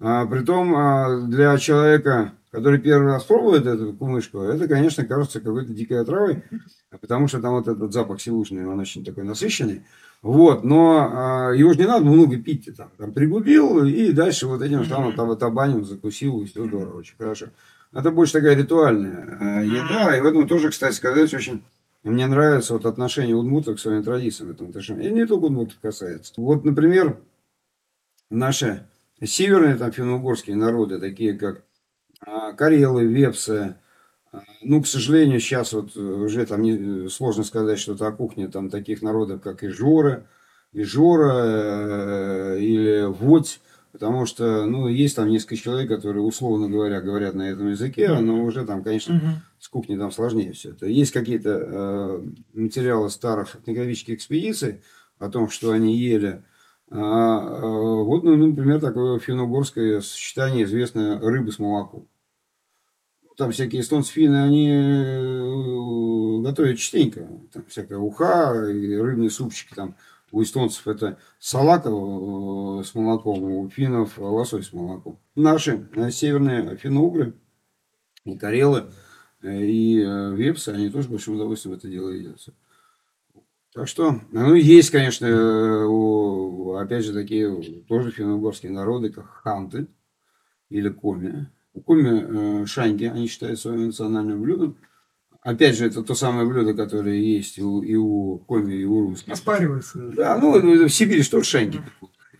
[0.01, 6.01] А, притом для человека, который первый раз пробует эту кумышку, это, конечно, кажется какой-то дикой
[6.01, 6.45] отравой,
[7.01, 9.85] потому что там вот этот запах сивушный, он очень такой насыщенный.
[10.25, 14.63] Вот, но а, его же не надо много пить, там, там пригубил и дальше вот
[14.63, 17.49] этим самым там табанем закусил, и все здорово, очень хорошо.
[17.93, 21.63] Это больше такая ритуальная а, еда, и в этом тоже, кстати сказать, очень
[22.05, 25.11] мне нравится вот отношение удмуртов к своим традициям в этом отношении.
[25.11, 26.33] И не только удмуртов касается.
[26.39, 27.19] Вот, например,
[28.31, 28.87] наши
[29.23, 31.65] северные там финно-угорские народы, такие как
[32.21, 33.77] а, карелы, вепсы,
[34.63, 39.03] ну, к сожалению, сейчас вот уже там не, сложно сказать что-то о кухне там таких
[39.03, 40.27] народов, как Ижора,
[40.73, 43.61] Ижора э, или Водь,
[43.93, 48.43] потому что, ну, есть там несколько человек, которые, условно говоря, говорят на этом языке, но
[48.43, 50.87] уже там, конечно, с кухней там сложнее все это.
[50.87, 52.23] Есть какие-то э,
[52.55, 54.83] материалы старых этнографических экспедиций
[55.19, 56.43] о том, что они ели.
[56.91, 62.09] А, а, вот, ну, например, такое финно-угорское сочетание известное рыбы с молоком
[63.37, 67.29] там всякие эстонцы, финны, они э, готовят частенько.
[67.53, 69.75] Там всякая уха и рыбные супчики.
[69.75, 69.97] Там
[70.31, 75.19] у эстонцев это салака э, с молоком, у финнов лосось с молоком.
[75.35, 77.35] Наши э, северные финно-угры
[78.25, 78.91] и карелы
[79.43, 82.39] и вепсы, они тоже большим удовольствием это дело едят.
[83.75, 85.27] Так что, ну, есть, конечно,
[86.81, 89.89] опять же, такие тоже финно-угорские народы, как ханты
[90.71, 91.51] или коми,
[91.83, 94.77] Куми э, шаньги, они считают своим национальным блюдом.
[95.41, 99.09] Опять же, это то самое блюдо, которое есть и у, и у коми, и у
[99.09, 99.33] русских.
[99.33, 99.99] Оспаривается.
[100.17, 101.81] Да, ну, в Сибири что тоже шаньги.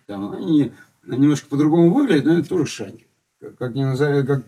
[0.07, 0.73] Там, они
[1.05, 3.07] немножко по-другому выглядят, но это тоже шаньги.
[3.59, 4.45] Как, не назови, как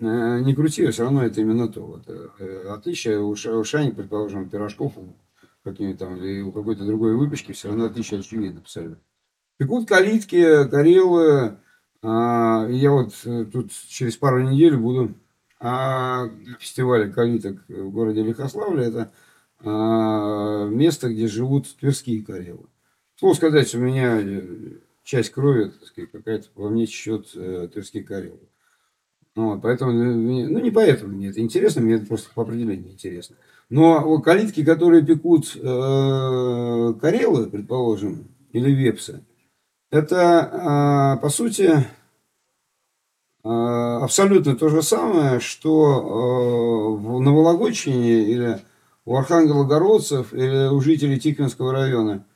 [0.00, 1.82] э, не крути, все равно это именно то.
[1.82, 4.94] Вот, э, отличие у, у шаньги, предположим, пирожков
[5.64, 8.98] какими там, или у какой-то другой выпечки, все равно отличие очевидно абсолютно.
[9.58, 11.58] Пекут калитки, карелы,
[12.02, 15.14] а, я вот э, тут через пару недель буду
[15.60, 18.86] а, на фестивале калиток в городе Лихославле.
[18.86, 19.12] Это
[19.60, 22.66] а, место, где живут тверские карелы.
[23.22, 24.42] Слово сказать, у меня э,
[25.04, 25.70] часть крови,
[26.12, 28.40] какая-то во мне течет э, Тверские Карелы.
[29.36, 33.36] Вот, поэтому, ну, не поэтому мне это интересно, мне это просто по определению интересно.
[33.70, 39.24] Но калитки, которые пекут э, Карелы, предположим, или Вепсы,
[39.92, 41.86] это, э, по сути,
[43.44, 48.58] э, абсолютно то же самое, что э, на Вологодчине или
[49.04, 52.24] у архангелогородцев или у жителей Тиквинского района–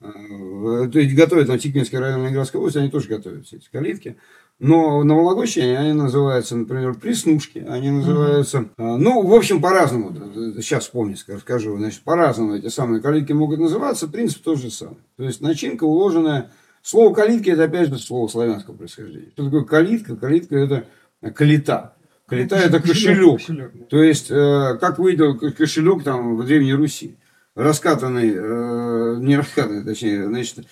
[0.00, 4.16] то есть готовят на Тиквинский район Ленинградской области, они тоже готовят все эти калитки.
[4.58, 8.96] Но на Вологодчине они называются, например, приснушки, они называются, mm-hmm.
[8.96, 10.14] ну, в общем, по-разному,
[10.60, 14.98] сейчас вспомнить, скажу, значит, по-разному эти самые калитки могут называться, принцип тот же самый.
[15.16, 16.50] То есть начинка уложенная,
[16.82, 19.30] слово калитки это опять же слово славянского происхождения.
[19.32, 20.16] Что такое калитка?
[20.16, 20.86] Калитка это
[21.34, 21.94] калита.
[22.26, 23.38] Калита это кошелек.
[23.38, 23.88] кошелек.
[23.88, 27.16] То есть, э, как выглядел кошелек там в Древней Руси
[27.56, 30.66] раскатанный, э, не раскатанный, точнее, значит,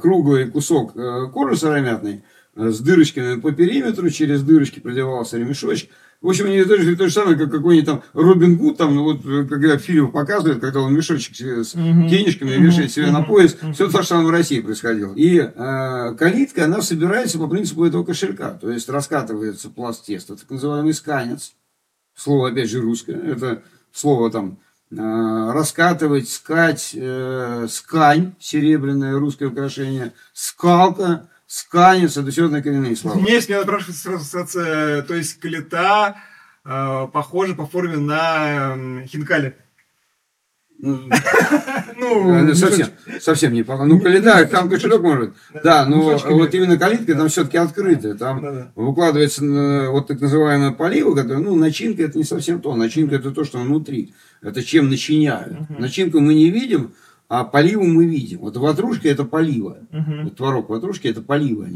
[0.00, 2.24] круглый кусок э, кожи сыромятной
[2.56, 5.90] с дырочками по периметру, через дырочки продевался ремешочек.
[6.24, 9.04] В общем, они то же, то же самое, как какой-нибудь там Робин Гуд, там, ну,
[9.04, 12.08] вот, когда фильм показывает, когда он мешочек с uh-huh.
[12.08, 12.62] денежками uh-huh.
[12.62, 13.12] вешает себе uh-huh.
[13.12, 13.74] на пояс, uh-huh.
[13.74, 15.12] все то же самое в России происходило.
[15.14, 20.48] И э, калитка, она собирается по принципу этого кошелька, то есть раскатывается пласт теста, так
[20.48, 21.52] называемый сканец.
[22.16, 24.58] Слово, опять же, русское, это слово там
[24.96, 33.18] Э, раскатывать, скать, э, скань, серебряное русское украшение, скалка, сканец, это все однокоренные слова.
[33.18, 36.16] Мне если напрашивается сразу ассоциация, то есть клета
[36.64, 39.56] э, похожа по форме на э, хинкали.
[40.84, 41.08] Ну,
[41.96, 42.88] ну совсем,
[43.20, 43.88] совсем не похоже.
[43.88, 45.34] Ну, калита, там кошелек может.
[45.62, 48.14] Да, но вот именно калитка там все-таки открытая.
[48.14, 49.44] Там выкладывается
[49.90, 52.74] вот так называемая полива, которая, ну, начинка это не совсем то.
[52.74, 54.14] Начинка это то, что внутри.
[54.42, 55.70] Это чем начиняют.
[55.70, 56.92] Начинку мы не видим,
[57.28, 58.40] а поливу мы видим.
[58.40, 59.78] Вот ватрушка это полива.
[59.90, 60.24] Uh-huh.
[60.24, 61.66] Вот творог ватрушки это полива.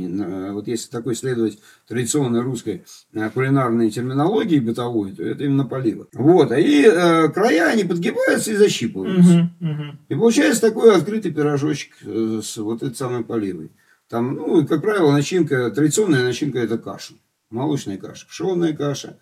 [0.53, 2.85] Вот если такой следовать традиционной русской
[3.15, 6.07] э, кулинарной терминологии бытовой, то это именно полива.
[6.13, 6.53] Вот.
[6.53, 9.51] А и э, края они подгибаются и защипываются.
[9.61, 9.69] Uh-huh.
[9.69, 9.97] Uh-huh.
[10.09, 13.73] И получается такой открытый пирожочек э, с вот этой самой поливой.
[14.09, 17.15] Там, ну, как правило, начинка, традиционная начинка это каша.
[17.51, 19.19] Молочная каша, пшенная каша,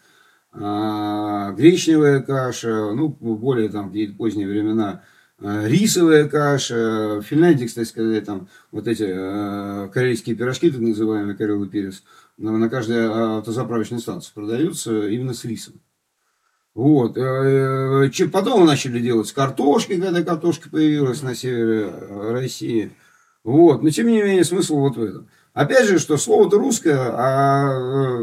[0.52, 7.20] э, гречневая каша, ну, более там какие-то поздние времена Э, рисовая каша.
[7.20, 12.02] В Финляндии, кстати сказать, там вот эти э, корейские пирожки, так называемые корелый перец,
[12.38, 15.80] на, каждой автозаправочной станции продаются именно с рисом.
[16.74, 17.16] Вот.
[17.16, 21.90] Э, потом начали делать с картошкой, когда картошка появилась на севере
[22.32, 22.92] России.
[23.44, 23.82] Вот.
[23.82, 25.28] Но тем не менее смысл вот в этом.
[25.56, 27.72] Опять же, что слово-то русское, а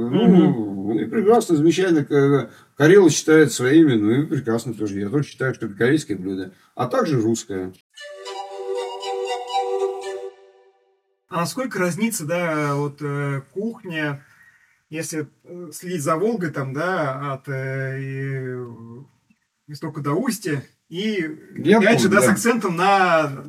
[0.07, 0.99] ну, угу.
[0.99, 2.51] и прекрасно, замечательно.
[2.77, 4.99] Карелы считают своими, ну и прекрасно тоже.
[4.99, 7.73] Я тоже считаю, что это корейское блюдо, а также русское.
[11.27, 14.23] А насколько разнится, да, вот э, кухня,
[14.91, 18.63] если э, следить за Волгой, там, да, от э,
[19.65, 23.43] истока до устья, и, Я опять помню, же, да, да, с акцентом на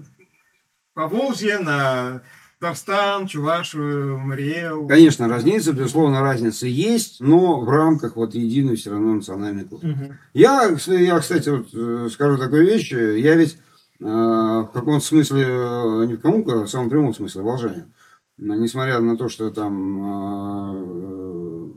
[0.94, 2.22] Поволжье, на
[2.64, 4.88] Татарстан, Чувашию, Мариэл.
[4.88, 9.92] Конечно, разница, безусловно, разница есть, но в рамках вот единой все равно национальной культуры.
[9.92, 10.14] Угу.
[10.32, 13.58] Я, я, кстати, вот э, скажу такую вещь, я ведь
[14.00, 17.92] э, в каком-то смысле, э, не в каком а в самом прямом смысле, волжанин.
[18.38, 20.00] Несмотря на то, что там
[20.72, 21.72] э,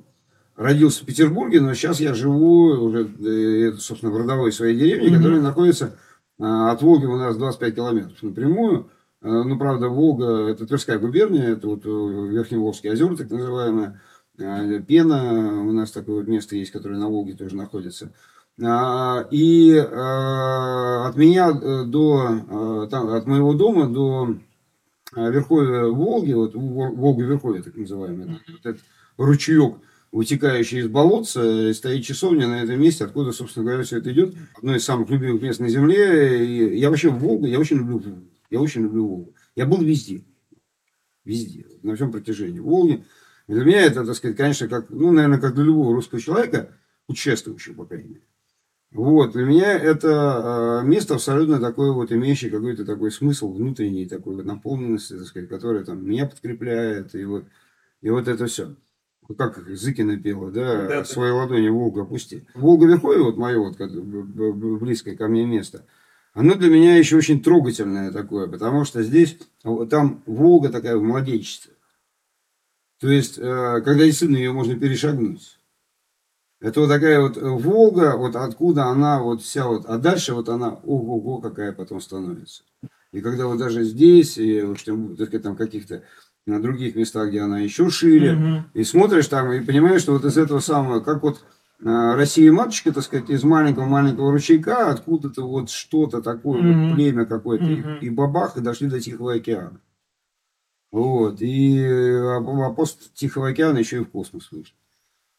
[0.56, 5.18] родился в Петербурге, но сейчас я живу уже, э, собственно, в родовой своей деревне, угу.
[5.18, 5.98] которая находится
[6.40, 8.90] э, от Волги у нас 25 километров напрямую.
[9.22, 14.00] Э, ну, правда, Волга, это Тверская губерния, это вот э, Верхневолжские озера, так называемые.
[14.38, 18.12] Э, Пена, у нас такое вот место есть, которое на Волге тоже находится.
[18.60, 24.36] И от меня до, там, от моего дома до
[25.16, 28.82] Верховья Волги, вот Волга Верховья, так называемый, вот этот
[29.18, 29.76] ручеек,
[30.12, 34.34] вытекающий из болотца, стоит часовня на этом месте, откуда, собственно говоря, все это идет.
[34.58, 36.44] Одно из самых любимых мест на Земле.
[36.44, 38.02] И я вообще в Волгу, я очень люблю
[38.50, 39.36] я очень люблю Волгу.
[39.56, 40.24] Я был везде.
[41.26, 41.66] Везде.
[41.84, 43.04] На всем протяжении Волги.
[43.48, 46.72] И для меня это, так сказать, конечно, как, ну, наверное, как для любого русского человека,
[47.08, 48.22] участвующего, по крайней мере.
[48.92, 54.36] Вот, для меня это э, место абсолютно такое вот, имеющее какой-то такой смысл внутренний, такой
[54.36, 57.44] вот наполненности, так сказать, которая там меня подкрепляет, и вот,
[58.02, 58.76] и вот это все.
[59.38, 62.48] Как Зыкина пела, да, да свои ладони Волга опусти.
[62.54, 63.78] Волга Верховье, вот мое вот
[64.80, 65.86] близкое ко мне место–
[66.38, 69.40] оно для меня еще очень трогательное такое, потому что здесь,
[69.90, 71.74] там Волга такая в младенчестве.
[73.00, 75.60] То есть, э, когда действительно ее можно перешагнуть.
[76.62, 80.80] Это вот такая вот Волга, вот откуда она вот вся вот, а дальше вот она,
[80.84, 82.62] ого-го, какая потом становится.
[83.12, 84.78] И когда вот даже здесь, и вот,
[85.18, 86.04] так сказать, там каких-то
[86.46, 88.34] на других местах, где она еще шире.
[88.34, 88.70] Мгм.
[88.76, 91.44] И смотришь там и понимаешь, что вот из этого самого, как вот
[91.84, 96.88] а, Россия матушка, так сказать, из маленького-маленького ручейка, откуда-то вот что-то такое, Мгм.
[96.88, 97.98] вот племя какое-то, и- Мгм.
[98.00, 99.80] и, бабах, и дошли до Тихого океана.
[100.92, 104.74] Вот, и а, а после Тихого океана еще и в космос вышли.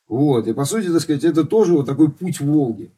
[0.06, 2.92] Вот, и по сути, так сказать, это тоже вот такой путь Волги.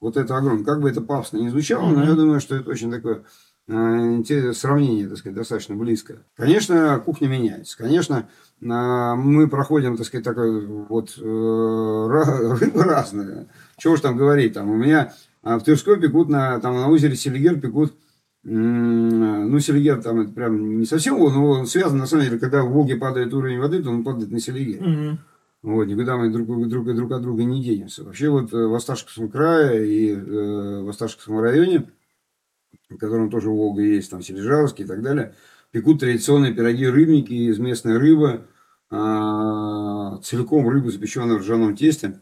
[0.00, 0.64] Вот это огромное.
[0.64, 2.08] Как бы это пафосно не звучало, но Мгм.
[2.08, 3.24] я думаю, что это очень такое а,
[3.66, 6.18] сравнение, так сказать, достаточно близкое.
[6.36, 7.78] Конечно, кухня меняется.
[7.78, 8.28] Конечно,
[8.62, 11.20] а, мы проходим, так сказать, такой вот э,
[12.60, 13.46] рыба разная.
[13.78, 17.58] Чего уж там говорить, там у меня в Тверской пекут на, там, на озере Селигер
[17.60, 17.94] пекут
[18.44, 22.62] ну, Селигер там это прям не совсем, он, но он связан, на самом деле, когда
[22.62, 24.82] в Волге падает уровень воды, то он падает на Селигер.
[24.82, 25.18] Мгм.
[25.62, 28.04] Вот, никуда мы друг, друг, друг от друга не денемся.
[28.04, 31.90] Вообще вот э, в Осташковском крае и э, в Осташковском районе,
[32.90, 35.34] в котором тоже Волга есть, там Сележавский и так далее,
[35.70, 38.46] пекут традиционные пироги-рыбники из местной рыбы,
[38.90, 42.20] а, целиком рыбу, запеченную в ржаном тесте,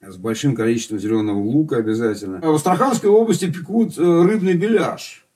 [0.00, 2.40] с большим количеством зеленого лука обязательно.
[2.42, 5.26] А В Астраханской области пекут э, рыбный беляш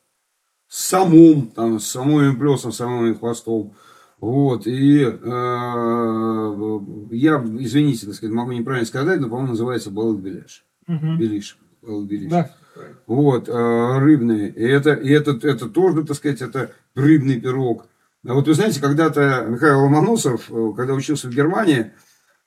[0.68, 3.74] с самым, там, с самым плесом, с самым хвостом.
[4.20, 5.10] Вот, и э,
[7.10, 10.64] я, извините, так сказать, могу неправильно сказать, но, по-моему, называется балык беляш.
[10.86, 11.18] Мгм.
[11.18, 11.58] Белиш.
[11.82, 12.30] Балык белиш.
[12.30, 12.50] Да.
[13.06, 14.48] Вот, э, рыбный.
[14.48, 17.86] И это, и это, это тоже, так сказать, это рыбный пирог.
[18.26, 21.92] А вот вы знаете, когда-то Михаил Ломоносов, э, когда учился в Германии,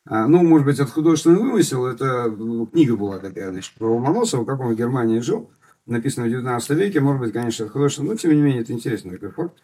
[0.05, 4.45] а, ну, может быть, это художественный вымысел, это э, книга была такая, значит, про Ломоносова,
[4.45, 5.51] как он в Германии жил,
[5.85, 9.11] написано в 19 веке, может быть, конечно, это художественный, но, тем не менее, это интересный
[9.11, 9.57] такой факт.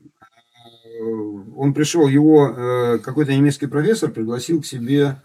[0.00, 1.02] Э,
[1.56, 5.20] Он пришел, его э, какой-то немецкий профессор пригласил к себе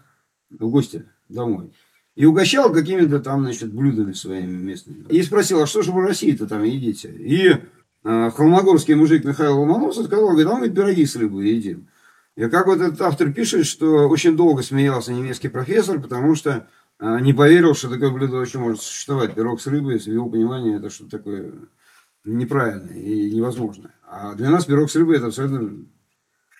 [0.50, 1.72] в гости домой.
[2.14, 5.04] И угощал какими-то там, значит, блюдами своими местными.
[5.08, 7.08] И спросил, а что же вы в России-то там едите?
[7.08, 7.56] И
[8.04, 11.88] э, холмогорский мужик Михаил Ломоносов сказал, говорит, а мы пироги с рыбой едим.
[12.36, 16.68] И как вот этот автор пишет, что очень долго смеялся немецкий профессор, потому что
[17.00, 19.34] э, не поверил, что такое блюдо вообще может существовать.
[19.34, 21.52] Пирог с рыбой, в его понимании, это что-то такое
[22.24, 23.94] неправильное и невозможное.
[24.06, 25.84] А для нас пирог с рыбой это абсолютно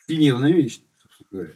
[0.08, 1.52] гневная вещь, собственно говоря.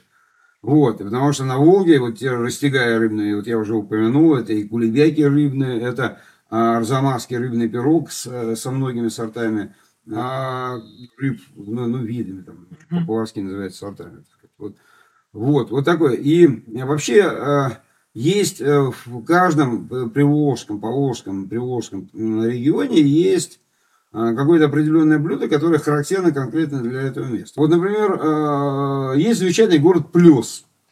[0.69, 4.69] Вот, потому что на Волге, вот те растягая рыбные, вот я уже упомянул, это и
[4.69, 9.75] кулебяки рыбные, это а, арзамасский рыбный пирог с, со многими сортами
[10.15, 10.77] а,
[11.17, 14.25] рыб, ну, ну, видами, там, по-поварски называется сортами.
[14.59, 14.77] Вот,
[15.33, 16.17] вот, вот такое.
[16.17, 16.47] И
[16.83, 17.69] вообще э,
[18.13, 23.59] есть э, в каждом э, приволжском, поволжском, приволжском регионе есть
[24.13, 27.61] какое-то определенное блюдо, которое характерно конкретно для этого места.
[27.61, 30.07] Вот, например, э, есть замечательный город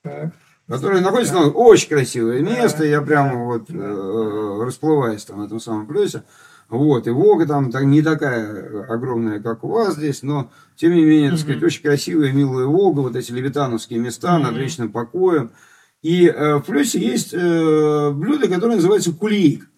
[0.03, 0.33] Так.
[0.69, 2.85] который находится на очень красивое место.
[2.85, 6.25] Я прямо вот э, расплываюсь там в этом самом Плесе.
[6.69, 11.05] Вот, и Волга там так, не такая огромная, как у вас здесь, но, тем не
[11.05, 15.53] менее, так сказать, очень красивая, милая Волга, вот эти левитановские места над вечным покоем.
[16.03, 19.69] И э, в Плесе есть э, блюдо, которое называется кулик.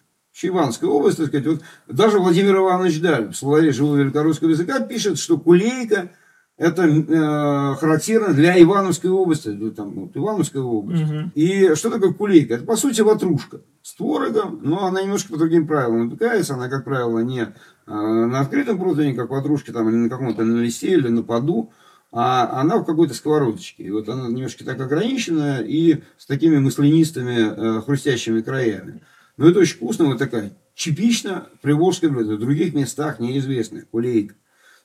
[0.41, 5.17] Ивановская область, так сказать, вот даже Владимир Иванович Даль в словаре живого великорусского языка пишет,
[5.17, 6.11] что кулейка
[6.59, 11.03] это э, характерно для Ивановской области, ну, там, вот, Ивановская область.
[11.03, 11.31] Мгм.
[11.33, 12.55] И что такое кулейка?
[12.55, 16.55] Это, по сути, ватрушка с творогом, но она немножко по другим правилам выпекается.
[16.55, 17.47] Она, как правило, не э,
[17.87, 21.71] на открытом противне, как ватрушки, там, или на каком-то на листе, или на поду,
[22.11, 23.83] а она в какой-то сковородочке.
[23.83, 29.01] И вот она немножко так ограничена и с такими маслянистыми, э, хрустящими краями.
[29.39, 32.35] Но это очень вкусно, вот такая типично приволжское блюдо.
[32.35, 34.35] В других местах неизвестная кулейка.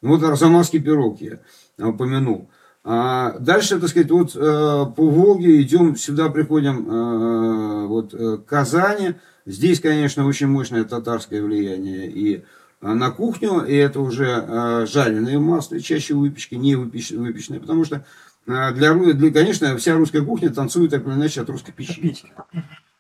[0.00, 1.40] Ну, вот арзамасский пирог я
[1.76, 2.48] упомянул.
[2.84, 8.44] А дальше, так сказать, вот э, по Волге идем, сюда приходим э, вот э, к
[8.44, 9.14] Казани.
[9.44, 12.44] Здесь, конечно, очень мощное татарское влияние и
[12.80, 17.84] э, на кухню, и это уже э, жареные масла, чаще выпечки, не выпеч- выпечные, потому
[17.84, 18.06] что
[18.46, 22.14] для, для, конечно, вся русская кухня танцует так или иначе от русской печи.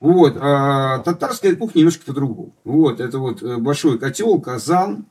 [0.04, 2.54] Вот, а татарская кухня немножко по-другому.
[2.64, 5.06] Вот, это вот э, большой котел, казан,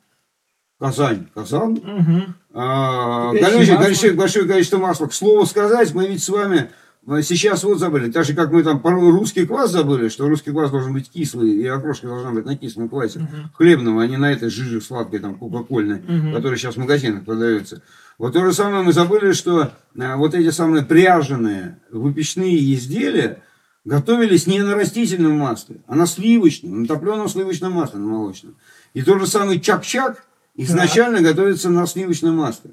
[0.80, 2.36] Казань, казан, Мгм.
[2.54, 4.14] а, количество- масло.
[4.18, 5.08] большое, количество масла.
[5.08, 6.70] К слову сказать, мы ведь с вами
[7.08, 10.52] э, сейчас вот забыли, так же как мы там порой русский квас забыли, что русский
[10.52, 13.52] квас должен быть кислый, и окрошка должна быть на кислом квасе, Мгм.
[13.56, 16.34] хлебном, а не на этой жиже сладкой, там, кока-кольной, Мгм.
[16.34, 17.82] которая сейчас в магазинах продается.
[18.20, 23.42] Вот то же самое мы забыли, что э, вот эти самые пряженые выпечные изделия
[23.86, 28.56] готовились не на растительном масле, а на сливочном, на топленом сливочном масле, на молочном.
[28.94, 30.26] И тот же самый чак-чак
[30.56, 32.72] изначально готовится на сливочном масле.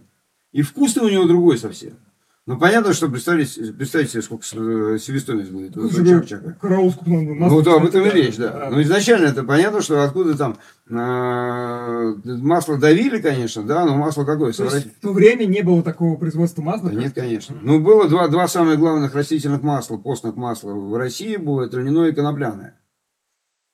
[0.52, 1.96] И вкус у него другой совсем.
[2.46, 5.76] Ну, понятно, что представьте, представьте себе, сколько с- себестоимость будет.
[5.76, 6.56] у Слушай, чак-чака.
[6.60, 8.68] Караул сколько надо, Ну, масло вот об этом и речь, да.
[8.72, 10.56] Ну, изначально это понятно, что откуда там
[10.88, 14.52] э, масло давили, конечно, да, но масло какое?
[14.52, 16.88] То есть в то время не было такого производства масла?
[16.90, 17.56] Да нет, конечно.
[17.60, 22.08] Ну, было два, два самых главных растительных масла, постных масла в России было, это льняное
[22.08, 22.74] и конопляное.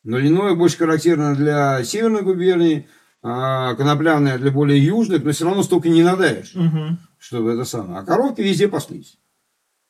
[0.05, 2.89] Но льняное больше характерно для северной губернии,
[3.23, 6.99] а конопляное для более южных, но все равно столько не надаешь, Мгм.
[7.27, 7.99] Чтобы это самое.
[7.99, 9.19] А коровки везде паслись.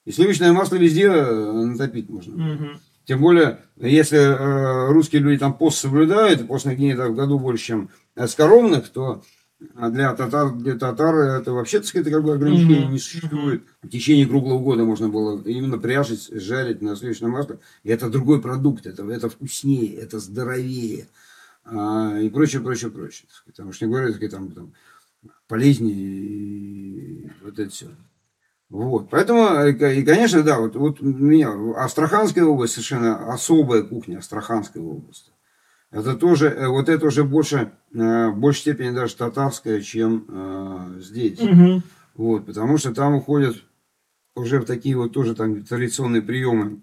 [0.07, 2.35] И сливочное масло везде э, натопить можно.
[2.37, 2.81] Мгм.
[3.05, 7.91] Тем более, если э, русские люди там пост соблюдают, постных дней в году больше, чем
[8.17, 9.23] с коровных, то
[9.59, 12.93] для татар, для татар это вообще, так сказать, как бы ограничений Мгм.
[12.93, 13.65] не существует.
[13.83, 17.59] В течение круглого года можно было именно пряжить, жарить на сливочном масле.
[17.83, 21.09] И это другой продукт, это, это вкуснее, это здоровее.
[21.69, 23.29] а, и прочее, прочее, прочее.
[23.45, 24.73] Потому что не сказать, там, там
[25.49, 27.87] полезнее и вот это все.
[28.69, 34.19] Вот, поэтому, э, и, конечно, да, вот, вот у меня Астраханская область совершенно особая кухня
[34.19, 35.31] Астраханской области.
[35.93, 41.41] Это тоже, э, вот это уже больше, э, в большей степени даже татарская, чем здесь.
[41.41, 41.83] Мгм.
[42.17, 43.57] Вот, потому что там уходят
[44.35, 46.83] уже в такие вот тоже там традиционные приемы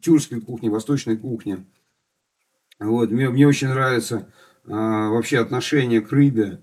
[0.00, 1.66] тюркской кухни, восточной кухни.
[2.78, 4.32] Вот, мне, мне очень нравится
[4.64, 6.62] вообще отношение к рыбе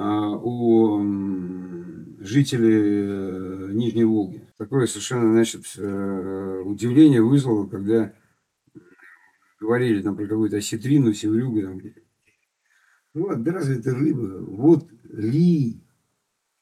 [0.00, 4.46] у м, жителей э, Нижней Волги.
[4.56, 8.12] Такое совершенно, значит, э, удивление вызвало, когда
[9.60, 11.62] говорили там про какую-то осетрину, севрюгу.
[11.62, 11.94] Там, где-
[13.14, 14.40] вот, да разве это рыба?
[14.44, 15.80] Вот ли,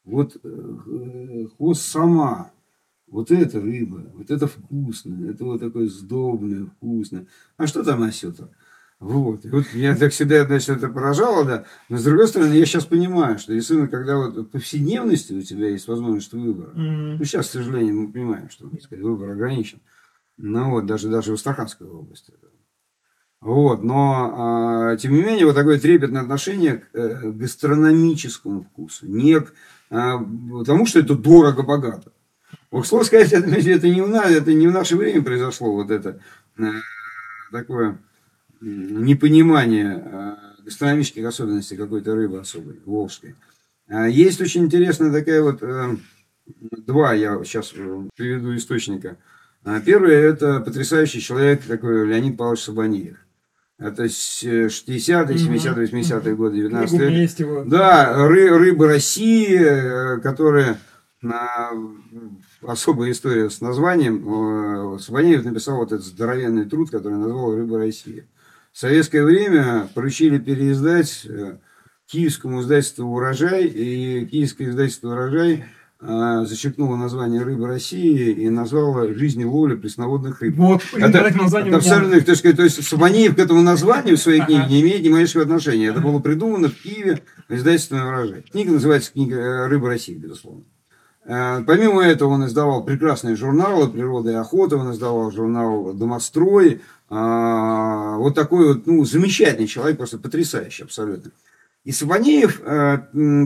[0.05, 2.53] вот э, хвост сама.
[3.07, 7.27] Вот это рыба, вот это вкусно, это вот такое сдобное, вкусное.
[7.59, 8.49] А что там осетр?
[9.03, 9.45] Вот.
[9.45, 11.65] И вот меня так всегда, значит, это поражало, да.
[11.89, 15.71] Но с другой стороны, я сейчас понимаю, что действительно, когда вот в повседневности у тебя
[15.71, 17.17] есть возможность выбора, Мгм.
[17.17, 19.81] ну, сейчас, к сожалению, мы понимаем, что сказать, выбор ограничен.
[20.39, 22.33] Ну вот, даже, даже в Астраханской области.
[23.41, 24.35] Вот, но,
[24.93, 29.09] а, тем не менее, вот такое трепетное отношение к э, гастрономическому вкусу.
[29.09, 29.53] Не к
[29.91, 30.25] а,
[30.65, 32.13] тому, что это дорого-богато.
[32.71, 36.21] Вот, слово сказать, это, это, не в, это не в наше время произошло, вот это
[36.57, 36.63] э,
[37.51, 37.99] такое
[38.63, 40.35] непонимание э,
[40.65, 43.35] гастрономических особенностей какой-то рыбы особой, волжской.
[43.89, 45.97] А Есть очень интересная такая вот, э,
[46.87, 49.17] два я сейчас э, приведу источника.
[49.65, 53.17] А Первый– это потрясающий человек такой Леонид Павлович Сабанеев.
[53.79, 57.23] Это с- э, 60-е, 70-е, 80-е годы, 19 Книгу у меня века.
[57.23, 57.65] есть его.
[57.65, 60.77] Да, ры, рыбы России, э, которые
[61.21, 61.71] на
[62.63, 64.95] особая история с названием.
[64.97, 68.27] э, Сабанеев написал вот этот здоровенный труд, который назвал «Рыба России».
[68.73, 71.59] В советское время поручили переиздать э,
[72.07, 75.67] киевскому издательству «Урожай», и киевское издательство «Урожай»
[76.01, 80.57] э, зачеркнуло название «Рыба России» и назвало «Жизнь и ловля пресноводных рыб».
[80.57, 84.65] Вот, Это, это, абсолютно, так сказать, то есть Сабанеев к этому названию в своей книге
[84.71, 85.89] не имеет ни малейшего отношения.
[85.89, 87.21] Это было придумано в Киеве
[87.51, 88.43] в издательстве «Урожай».
[88.51, 90.65] Книга называется книга э, «Рыба России», безусловно.
[91.25, 96.81] Э, Помимо этого он издавал прекрасные журналы «Природа и охота», он издавал журнал «Домострой».
[97.09, 101.31] А, Вот такой вот, ну, замечательный человек, просто потрясающий абсолютно.
[101.85, 102.99] И Сабанеев э,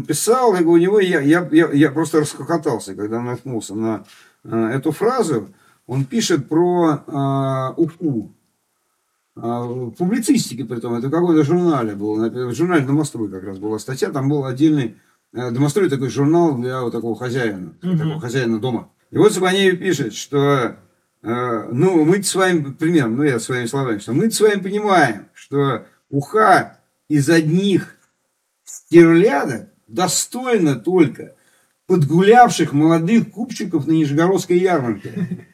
[0.06, 4.04] писал, и у него я, я, я, я просто расхохотался, когда наткнулся на
[4.44, 5.48] э, эту фразу.
[5.86, 8.36] Он пишет про Уфу.
[9.36, 13.58] А, в публицистике, при том, это в каком-то журнале было, в журнале «Домострой» как раз
[13.58, 14.96] была статья, там был отдельный,
[15.36, 17.98] э, «Домострой» такой журнал для вот такого хозяина, Мгм.
[17.98, 18.90] такого хозяина дома.
[19.10, 20.76] И вот Сабанеев пишет, что,
[21.22, 25.28] э, ну, мы с вами, примерно, ну, я своими словами, что мы с вами понимаем,
[25.34, 26.78] что уха
[27.08, 27.96] из одних
[28.64, 31.34] стерлядок достойна только
[31.86, 35.46] подгулявших молодых купчиков на Нижегородской ярмарке.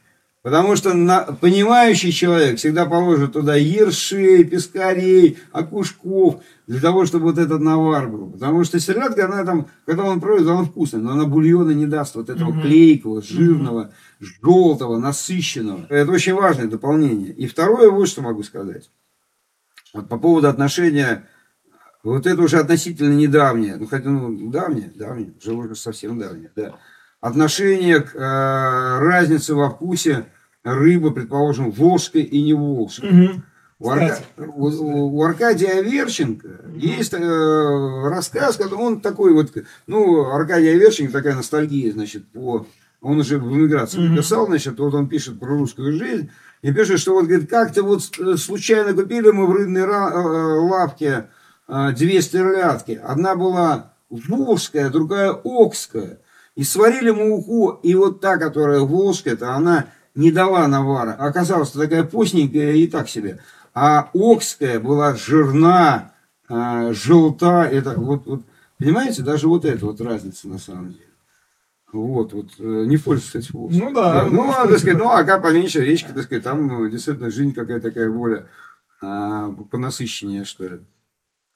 [0.43, 7.39] Потому что на, понимающий человек всегда положит туда ершей, пескарей, окушков, для того, чтобы вот
[7.39, 8.29] этот навар был.
[8.31, 12.17] Потому что селядка, она там, когда он проводит, она вкусная, но она бульона не даст
[12.17, 12.63] вот этого Мгм.
[12.63, 15.87] клейкого, жирного, желтого, насыщенного.
[15.89, 17.33] Это очень важное дополнение.
[17.33, 18.91] И второе, вот что могу сказать.
[19.95, 21.29] Вот по поводу отношения,
[22.03, 26.75] вот это уже относительно недавнее, ну хотя, ну, давнее, давнее, уже уже совсем давнее, да.
[27.23, 28.19] Отношение к э,
[28.99, 30.27] разнице во вкусе
[30.65, 33.11] рыбы, предположим, волжской и не волжской.
[33.11, 33.45] Мгм.
[33.79, 37.19] У, Арка- у- у- Аркадия Аверченко есть э,
[38.09, 39.53] рассказ, когда он такой вот,
[39.87, 42.67] ну, Аркадий Аверченко такая ностальгия, значит, по...
[43.01, 44.15] Он уже в эмиграции Мгм.
[44.17, 46.29] написал, значит, вот он пишет про русскую жизнь,
[46.63, 50.59] и пишет, что вот, говорит, как-то вот э, случайно купили мы в рыбной ра- э,
[50.61, 51.29] лавке
[51.69, 53.01] э, две стерлядки.
[53.03, 56.19] Одна была волжская, другая окская.
[56.55, 61.13] И сварили муку, и вот та, которая волжская-то, она не дала навара.
[61.13, 63.41] Оказалась такая постненькая и так себе.
[63.75, 66.13] А окская была жирна,
[66.49, 67.69] э, желта.
[67.71, 68.43] Это вот, вот,
[68.79, 71.07] понимаете, даже вот это вот разница на самом деле.
[71.93, 73.75] Вот, вот, э, не в пользу, кстати, волос.
[73.75, 74.27] Ну да.
[74.31, 78.11] Ну, а, так сказать, ну, ага, поменьше речка, так сказать, там действительно жизнь какая такая
[78.11, 78.47] более
[79.03, 80.81] а, понасыщеннее, что ли.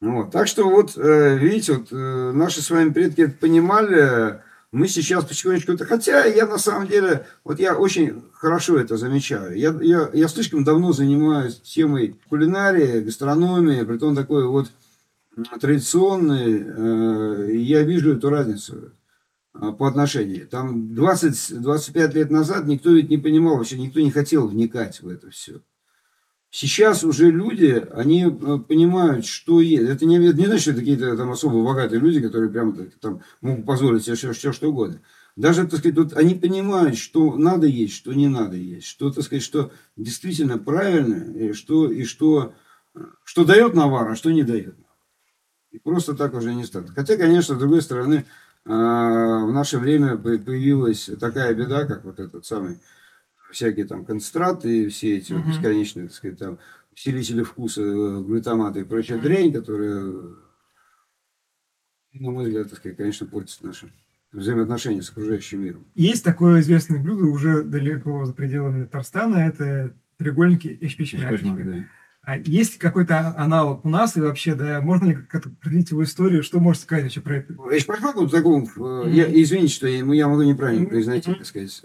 [0.01, 0.30] Вот.
[0.30, 4.42] Так что вот, э, видите, вот э, наши с вами предки это понимали,
[4.77, 9.57] мы сейчас потихонечку хотя я на самом деле, вот я очень хорошо это замечаю.
[9.57, 14.70] Я, я, я слишком давно занимаюсь темой кулинарии, гастрономии, при том такой вот
[15.61, 18.93] традиционной, э, я вижу эту разницу
[19.53, 20.47] по отношению.
[20.47, 25.31] Там 20-25 лет назад никто ведь не понимал, вообще никто не хотел вникать в это
[25.31, 25.62] все.
[26.51, 29.90] Сейчас уже люди, они э, понимают, что есть.
[29.90, 34.05] Это не, не значит, что какие-то там особо богатые люди, которые прямо там могут позволить
[34.05, 35.01] себе все, все что угодно.
[35.34, 39.24] Даже, так сказать, вот они понимают, что надо есть, что не надо есть, что, так
[39.24, 42.55] сказать, что действительно правильно, и что, и что,
[43.22, 44.76] что дает навар, а что не дает.
[45.72, 46.90] И просто так уже не станет.
[46.90, 48.24] Хотя, конечно, с другой стороны,
[48.64, 52.78] а, в наше время появилась такая беда, как вот этот самый
[53.57, 56.59] всякие там концентраты все эти вот бесконечные, так сказать, там
[56.93, 60.03] усилители вкуса, э, глютаматы и прочая дрянь, которая,
[62.13, 63.91] на мой взгляд, так сказать, конечно, портит наши
[64.33, 65.87] взаимоотношения с окружающим миром.
[65.95, 71.41] Есть такое известное блюдо уже далеко за пределами Татарстана, это треугольники эшпичмяк.
[71.43, 71.87] Да.
[72.23, 76.43] А есть какой-то аналог у нас и вообще, да, можно ли как-то определить его историю,
[76.43, 77.55] что можете сказать вообще про это?
[77.71, 79.11] Эшпачмак, вот таком, mm-hmm.
[79.13, 80.89] я, извините, что я, я могу неправильно mm-hmm.
[80.89, 81.81] произносить, так сказать.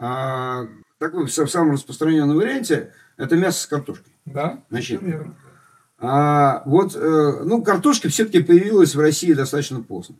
[0.00, 0.66] А
[0.98, 4.12] такой в самом распространенном варианте это мясо с картошкой.
[4.24, 5.02] Да, Значит,
[6.02, 10.16] а, вот, э, ну, картошка все-таки появилась в России достаточно поздно.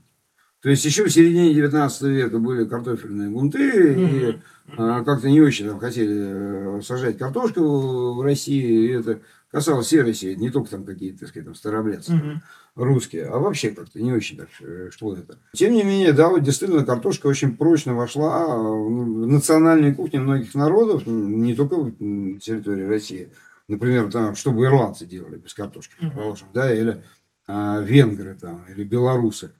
[0.61, 4.31] То есть еще в середине 19 века были картофельные бунты, mm-hmm.
[4.31, 4.41] и
[4.77, 9.21] а, как-то не очень там хотели э, сажать картошку в России, и это
[9.51, 12.37] касалось всей России, не только там какие-то, так сказать, там старообрядцы mm-hmm.
[12.77, 15.39] русские, а вообще как-то не очень так э, что это.
[15.55, 18.91] Тем не менее, да, вот действительно картошка очень прочно вошла в
[19.27, 23.33] национальные кухни многих народов, не только на территории России.
[23.69, 26.55] Например, там, что бы ирландцы делали без картошки, предположим, mm-hmm.
[26.55, 27.05] да, или
[27.47, 29.53] а, венгры там, или белорусы.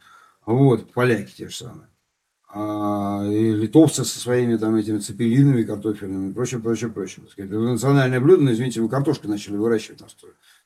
[0.47, 1.90] Вот, поляки те же самые.
[2.53, 7.23] А, и литовцы со своими там этими цепелинами картофельными и прочее, прочее, прочее.
[7.23, 7.51] Так сказать.
[7.51, 10.09] Это национальное блюдо, но, извините, вы картошку начали выращивать там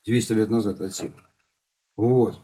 [0.05, 1.13] 200 лет назад от силы.
[1.95, 2.39] Вот.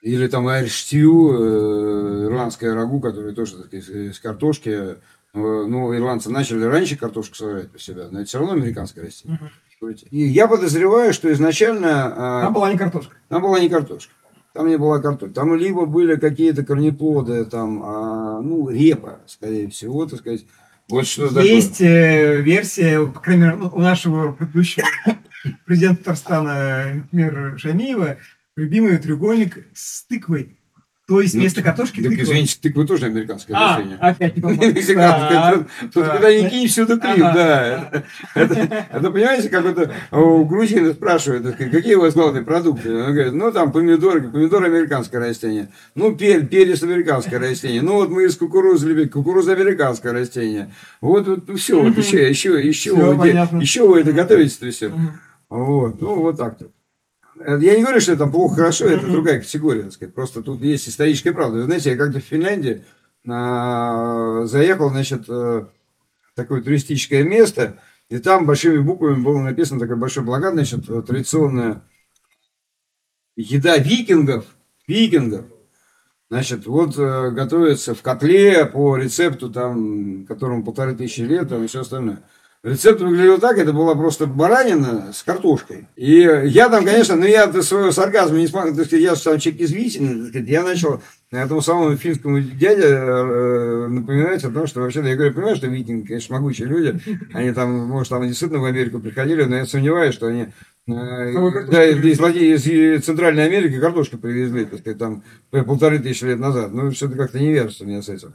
[0.00, 4.68] Или там айрштью, э, ирландское рагу, которое тоже так сказать, из картошки.
[4.70, 4.96] Э,
[5.32, 9.38] ну, ирландцы начали раньше картошку сажать по себя, но это все равно американское растение.
[9.40, 9.50] Угу.
[10.10, 12.14] И я подозреваю, что изначально...
[12.16, 13.14] А, там была не картошка.
[13.28, 14.12] Там была не картошка.
[14.54, 15.34] Там не было картофеля.
[15.34, 20.46] Там либо были какие-то корнеплоды, там, а, ну, репа, скорее всего, так сказать.
[20.88, 21.88] Вот что Есть такое.
[21.88, 24.86] Э, версия, по крайней мере, у нашего предыдущего
[25.66, 28.18] президента Татарстана, например, Шамиева,
[28.54, 30.56] любимый треугольник с тыквой.
[31.06, 32.22] То есть вместо ну, картошки так, тыква.
[32.24, 33.98] извините, тыква тоже американское а, растение.
[33.98, 34.42] опять не
[35.92, 38.04] Тут куда ни кинь, всюду клип, да.
[38.34, 42.90] Это, понимаете, как это у грузина спрашивают, какие у вас главные продукты?
[42.90, 45.68] Он говорит, ну, там помидоры, помидоры американское растение.
[45.94, 47.82] Ну, перец, американское растение.
[47.82, 50.72] Ну, вот мы из кукурузы любим, кукуруза американское растение.
[51.02, 52.92] Вот, вот, все, вот еще, еще, еще,
[53.60, 54.90] еще вы это готовите-то все.
[55.50, 56.70] Вот, ну, вот так-то.
[57.36, 60.14] Я не говорю, что это плохо, хорошо, это другая категория, так сказать.
[60.14, 61.58] Просто тут есть историческая правда.
[61.58, 62.84] Вы знаете, я как-то в Финляндии
[63.26, 65.66] а, заехал, значит, э,
[66.34, 71.82] такое туристическое место, и там большими буквами было написано такой большой плакат, значит, традиционная
[73.36, 74.44] еда викингов,
[74.86, 75.46] викингов.
[76.30, 81.66] Значит, вот э, готовится в котле по рецепту, там, которому полторы тысячи лет, там, и
[81.66, 82.22] все остальное.
[82.64, 85.86] Рецепт выглядел так, это была просто баранина с картошкой.
[85.96, 89.60] И я там, конечно, ну я своего сарказма не смог, так сказать, я сам человек
[89.60, 95.14] извительный, сказать, я начал этому самому финскому дяде э, напоминать о том, что вообще, я
[95.14, 96.98] говорю, понимаешь, что викинги, конечно, могучие люди,
[97.34, 100.50] они там, может, там действительно в Америку приходили, но я сомневаюсь, что они э,
[100.86, 106.72] да, из, из Центральной Америки картошку привезли, так сказать, там полторы тысячи лет назад.
[106.72, 108.32] Ну, что-то как-то не верится мне с этим.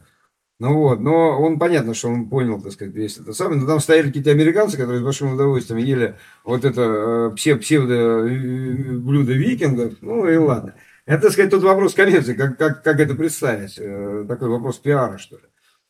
[0.59, 3.61] Ну вот, но он понятно, что он понял, так сказать, весь это самое.
[3.61, 8.97] Но там стояли какие-то американцы, которые с большим удовольствием ели вот это э, псевдо э,
[8.97, 9.93] блюдо викингов.
[10.01, 10.75] Ну и ладно.
[11.05, 13.79] Это, так сказать, тот вопрос коммерции, как, как, как это представить.
[13.79, 15.43] Э, такой вопрос пиара, что ли.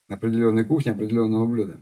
[0.07, 1.78] Определенной кухни, определенного блюда.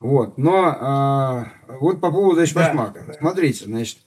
[0.00, 3.04] Вот, но а, вот по поводу эшпашмака.
[3.06, 3.98] Да, Смотрите, значит,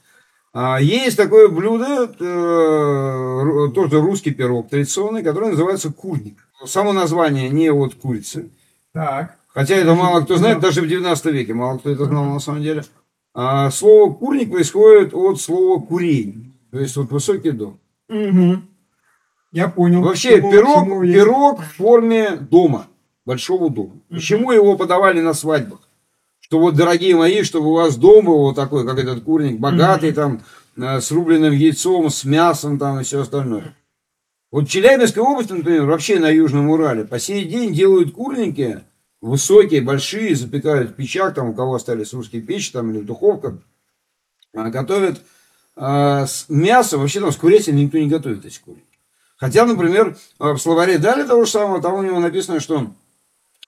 [0.53, 6.47] А есть такое блюдо, э, тоже русский пирог традиционный, который называется курник.
[6.65, 8.49] Само название не от курицы.
[8.93, 9.37] Так.
[9.47, 12.61] Хотя это мало кто знает, даже в 19 веке мало кто это знал на самом
[12.61, 12.83] деле.
[13.33, 16.53] А слово курник происходит от слова курень.
[16.71, 17.79] То есть вот высокий дом.
[18.09, 18.61] Угу.
[19.51, 20.01] Я понял.
[20.01, 22.87] Вообще чему, пирог, чему пирог в форме дома,
[23.25, 23.93] большого дома.
[24.09, 24.15] Угу.
[24.15, 25.79] Почему его подавали на свадьбах?
[26.51, 30.09] что вот, дорогие мои, чтобы у вас дом был вот такой, как этот курник, богатый
[30.09, 30.13] mm-hmm.
[30.13, 30.41] там,
[30.75, 33.73] э, с рубленым яйцом, с мясом там и все остальное.
[34.51, 38.81] Вот в Челябинской области, например, вообще на Южном Урале, по сей день делают курники,
[39.21, 43.55] высокие, большие, запекают в печах, там у кого остались русские печи там или в духовках,
[44.53, 45.21] а, готовят
[45.77, 48.85] а, с мясом, вообще там с курятиной никто не готовит эти курники.
[49.37, 52.93] Хотя, например, в словаре дали того же самого, там у него написано, что а,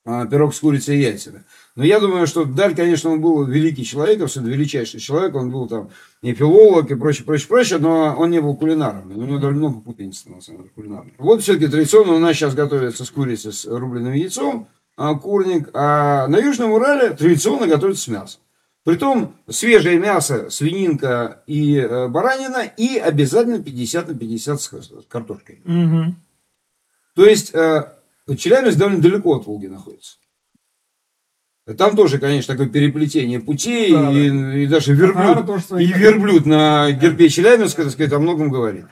[0.05, 1.43] пирог с курицей и яйцами.
[1.75, 5.67] Но я думаю, что Даль, конечно, он был великий человек, абсолютно величайший человек, он был
[5.67, 5.89] там
[6.21, 9.11] и филолог, и прочее, прочее, прочее, но он не был кулинаром.
[9.11, 11.13] У него даже много путаницы, на самом деле, кулинарной.
[11.17, 16.27] Вот все-таки традиционно у нас сейчас готовится с курицей с рубленым яйцом, а, курник, а
[16.27, 18.41] на Южном Урале традиционно готовится с мясом.
[18.83, 24.71] Притом свежее мясо, свининка и э, баранина, и обязательно 50 на 50 с
[25.07, 25.61] картошкой.
[25.63, 26.15] Угу.
[27.15, 27.93] То есть, э,
[28.37, 30.17] Челябинск довольно далеко от Волги находится.
[31.77, 34.57] Там тоже, конечно, такое переплетение путей, да, и, да.
[34.57, 38.85] и даже верблюд, ага, и верблюд на гербе Челябинска, так сказать, о многом говорит.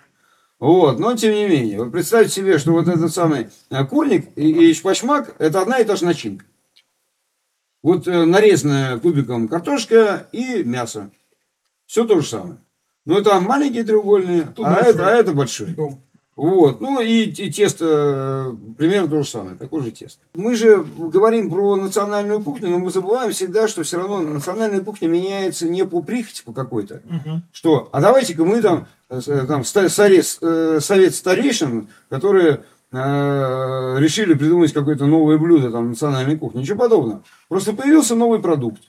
[0.58, 3.50] Вот, но тем не менее, вы представьте себе, что вот этот самый
[3.90, 6.46] курник и, и шпачмак– это одна и та же начинка.
[7.82, 11.10] Вот э, нарезанная кубиком картошка и мясо.
[11.88, 12.58] Все то же самое.
[13.06, 15.76] Но это маленькие треугольные, а, а, это, а это большой.
[16.38, 16.80] Вот.
[16.80, 20.22] Ну и, и тесто э, примерно то же самое, такое же тесто.
[20.34, 25.08] Мы же говорим про национальную кухню, но мы забываем всегда, что все равно национальная кухня
[25.08, 27.02] меняется не по прихоти по какой-то.
[27.06, 27.42] Угу.
[27.52, 32.64] Что, а давайте-ка мы там, э, там совет, э, совет старейшин, которые
[32.94, 32.98] э,
[34.00, 36.62] решили придумать какое-то новое блюдо там национальной кухни.
[36.62, 37.24] Ничего подобного.
[37.50, 38.82] Просто появился новый продукт.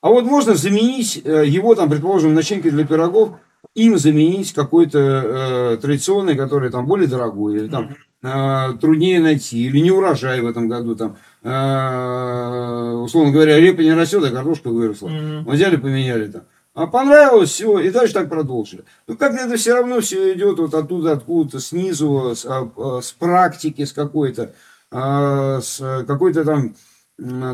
[0.00, 3.30] А вот можно заменить его, там, предположим, начинкой для пирогов
[3.76, 9.78] им заменить какой-то э, традиционный, который там более дорогой, или там э, труднее найти, или
[9.78, 15.08] не урожай в этом году, там, э, условно говоря, репа не растет, а картошка выросла.
[15.08, 15.50] Mm-hmm.
[15.50, 16.42] Взяли, поменяли там.
[16.74, 18.84] А понравилось, все, и дальше так продолжили.
[19.06, 23.12] Ну, как-то это все равно все идет вот оттуда, откуда-то, снизу, с, а, а, с
[23.12, 24.52] практики, с какой-то,
[24.90, 26.74] а, с какой-то там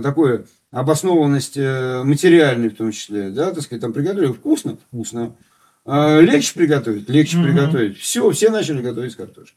[0.03, 5.37] такой обоснованности э, материальной в том числе, да, так сказать, там приготовили вкусно, вкусно,
[5.85, 7.47] легче приготовить, легче угу.
[7.47, 7.99] приготовить.
[7.99, 9.57] Все, все начали готовить картошку.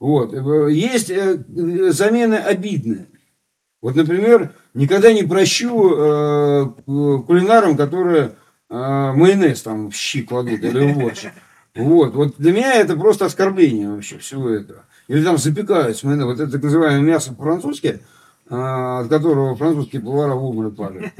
[0.00, 0.34] Вот.
[0.34, 1.38] Э, есть э,
[1.90, 3.08] замены обидные.
[3.80, 8.36] Вот, например, никогда не прощу э, кулинарам, которые
[8.70, 11.26] э, майонез там в щи кладут или в борщ.
[11.74, 12.14] Вот.
[12.14, 14.84] вот для меня это просто оскорбление вообще всего этого.
[15.08, 16.24] Или там запекают майонез.
[16.24, 18.00] Вот это так называемое мясо по-французски,
[18.48, 21.12] э, от которого французские повара в обморок падают.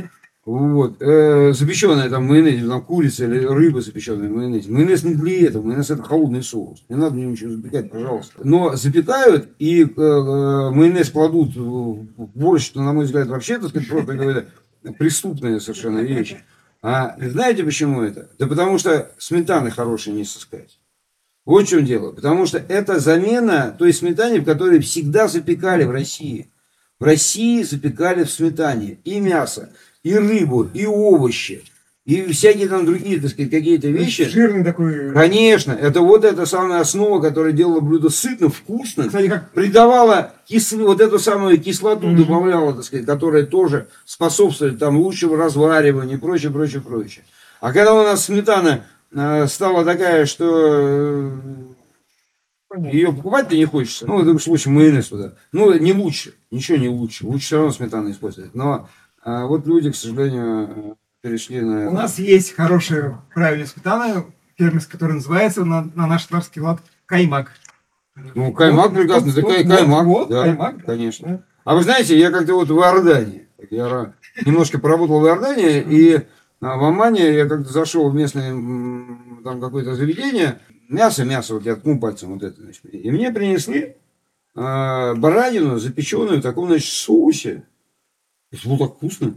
[0.44, 1.00] Вот.
[1.00, 4.70] Э, запеченная там майонез, там курица или рыба запеченная в майонезе.
[4.70, 6.84] Майонез не для этого, майонез это холодный соус.
[6.88, 8.40] Не надо мне ничего запекать, пожалуйста.
[8.44, 13.70] Но запекают и э, э, майонез кладут в борщ, что, на мой взгляд, вообще, так
[13.70, 14.44] сказать, просто говоря,
[14.98, 16.36] преступная совершенно вещь.
[16.82, 18.28] А знаете почему это?
[18.38, 20.78] Да потому что сметаны хорошей не сыскать.
[21.46, 22.12] Вот в чем дело.
[22.12, 26.50] Потому что это замена той сметане, в которой всегда запекали в России.
[26.98, 29.70] В России запекали в сметане и мясо
[30.04, 31.64] и рыбу, и овощи,
[32.04, 34.28] и всякие там другие, так сказать, какие-то вещи.
[34.28, 35.12] Жирный такой.
[35.12, 39.50] Конечно, это вот эта самая основа, которая делала блюдо сытно, вкусно, Кстати, как...
[39.52, 40.70] придавала кис...
[40.72, 42.16] вот эту самую кислоту, mm-hmm.
[42.16, 47.24] добавляла, так сказать, которая тоже способствует там лучшему развариванию и прочее, прочее, прочее.
[47.60, 51.32] А когда у нас сметана э, стала такая, что
[52.74, 54.06] э, ее покупать-то не хочется.
[54.06, 55.32] Ну, в этом случае майонез туда.
[55.52, 56.34] Ну, не лучше.
[56.50, 57.26] Ничего не лучше.
[57.26, 58.54] Лучше все равно сметану использовать.
[58.54, 58.88] Но
[59.24, 61.88] а вот люди, к сожалению, перешли на...
[61.88, 64.26] У нас есть хорошая правильная сметана,
[64.58, 67.50] фермерская, которая называется на, на наш татарский лад каймак.
[68.34, 71.28] Ну, каймак вот, прекрасно, вот, это вот, каймак, вот, да, каймак, конечно.
[71.28, 71.42] Да.
[71.64, 74.12] А вы знаете, я как-то вот в Иордании, я
[74.44, 76.20] немножко поработал в Иордании, и
[76.60, 78.50] в Омане я как-то зашел в местное
[79.42, 80.58] там какое-то заведение,
[80.90, 83.96] мясо, мясо, вот я ткну пальцем вот это, значит, и мне принесли
[84.54, 87.64] э, баранину, запеченную в таком, значит, соусе,
[88.54, 89.34] это было так вкусно.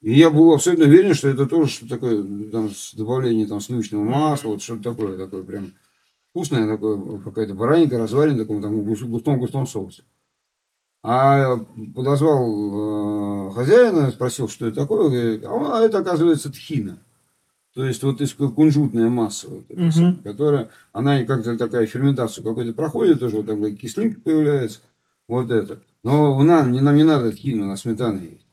[0.00, 4.04] И я был абсолютно уверен, что это тоже что-то такое, там, с добавлением там, сливочного
[4.04, 5.72] масла, вот что-то такое, такое прям
[6.30, 10.04] вкусное, такое, какая-то бараника разваренная таком там густом-густом соусе.
[11.02, 11.56] А
[11.94, 16.98] подозвал э, хозяина, спросил, что это такое, говорит, а это, оказывается, тхина.
[17.74, 19.92] то есть вот из кунжутная масса, вот Мгм.
[19.92, 24.80] самая, которая, она как-то такая ферментацию какой-то проходит, тоже вот такая кислинка появляется,
[25.28, 25.80] вот это.
[26.04, 28.46] Но у нас, не, нам не надо хину, у нас сметана есть.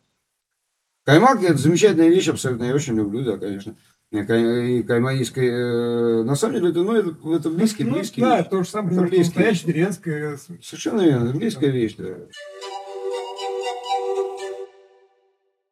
[1.06, 3.76] Каймак это замечательная вещь абсолютно, я очень люблю, да, конечно.
[4.12, 8.22] И кай- и каймаистская, э, на самом деле, это, ну, это, это близкий, Ну, близкий.
[8.22, 9.26] да, то же самое, Это близкий.
[9.38, 10.39] настоящая деревенская.
[10.62, 12.16] Совершенно верно, близкая вещь, да.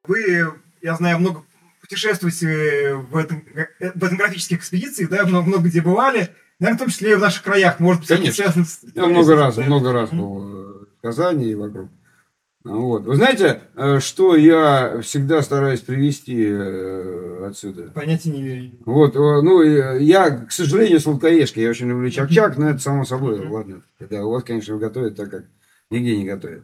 [0.05, 0.51] Вы,
[0.81, 1.43] я знаю, много
[1.81, 3.45] путешествуете в, этом,
[3.79, 6.29] в этнографических экспедициях, да, много, много где бывали.
[6.59, 8.43] Наверное, в том числе и в наших краях, может быть, Конечно.
[8.95, 10.72] Я много раз, много раз был э,
[11.07, 11.89] Казани и вокруг.
[12.63, 13.03] Вот.
[13.03, 17.91] Вы знаете, э, что я всегда стараюсь привести э, отсюда?
[17.93, 18.71] Понятия не имею.
[18.85, 23.41] Вот, э, ну, я, к сожалению, сладкоежка, я очень люблю чак-чак, но это само собой,
[23.41, 23.51] Мгм.
[23.51, 23.81] ладно.
[23.99, 25.43] Когда у вас, конечно, готовят так, как
[25.89, 26.63] нигде не готовят.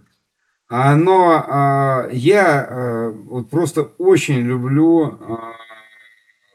[0.69, 5.51] А, но а, я вот просто очень люблю а,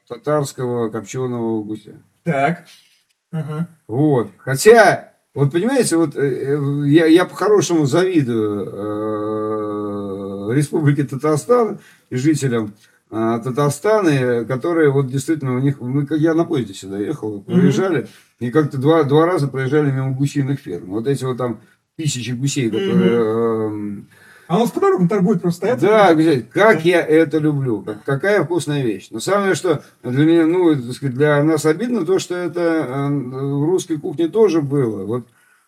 [0.08, 2.00] татарского копченого гуся.
[2.22, 2.64] Так.
[3.30, 3.68] Ага.
[3.88, 4.30] Вот.
[4.38, 8.70] Хотя, вот понимаете, вот э, э, я, я по-хорошему завидую
[10.50, 11.80] э, Республике Татарстан
[12.10, 12.74] и жителям
[13.10, 18.06] э, Татарстана, которые вот действительно у них, мы, как я на поезде сюда ехал, проезжали,
[18.38, 20.90] и как-то два, два раза проезжали мимо гусиных ферм.
[20.90, 21.60] Вот эти вот там
[21.96, 23.10] тысячи гусей, которые...
[23.10, 24.08] эм,
[24.46, 25.80] А у нас по дорогам торгуют просто стоят?
[25.80, 29.08] да, говорят, как я это люблю, как- какая вкусная вещь.
[29.10, 33.08] Но самое, что для меня, ну, так сказать, для нас обидно, то, что это э,
[33.08, 35.04] в русской кухне тоже было.
[35.04, 35.26] Вот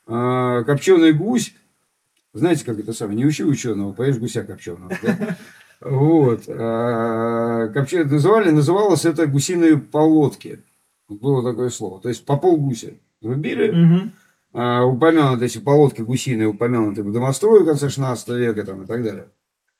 [0.08, 1.54] э, копченый гусь,
[2.34, 4.92] знаете, как это самое, не учи ученого, поешь гуся копченого.
[5.02, 5.36] да?
[5.80, 6.44] Вот.
[6.48, 10.60] А, копче- называли, называлось это гусиные полотки.
[11.08, 12.00] Было такое слово.
[12.00, 14.12] То есть по полгуся рубили, Мгм.
[14.58, 19.02] А, упомянуты эти полотки гусиные, упомянуты в домострое в конце 16 века там, и так
[19.02, 19.28] далее.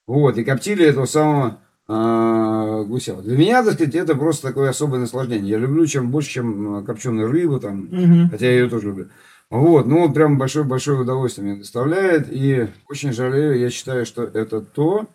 [0.07, 3.17] Вот, и коптили этого самого а, гуся.
[3.23, 5.53] Для меня, так сказать, это просто такое особое наслаждение.
[5.53, 8.29] Я люблю чем больше, чем копченую рыбу, там, Мгм.
[8.29, 9.09] хотя я ее тоже люблю.
[9.49, 12.27] Вот, ну, вот прям большое-большое удовольствие мне доставляет.
[12.31, 15.07] И очень жалею, я считаю, что это то,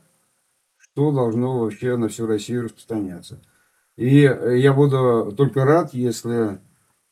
[0.77, 3.39] что должно вообще на всю Россию распространяться.
[3.95, 6.57] И э, я буду только рад, если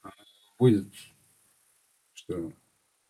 [0.02, 0.10] а,
[0.58, 0.88] будет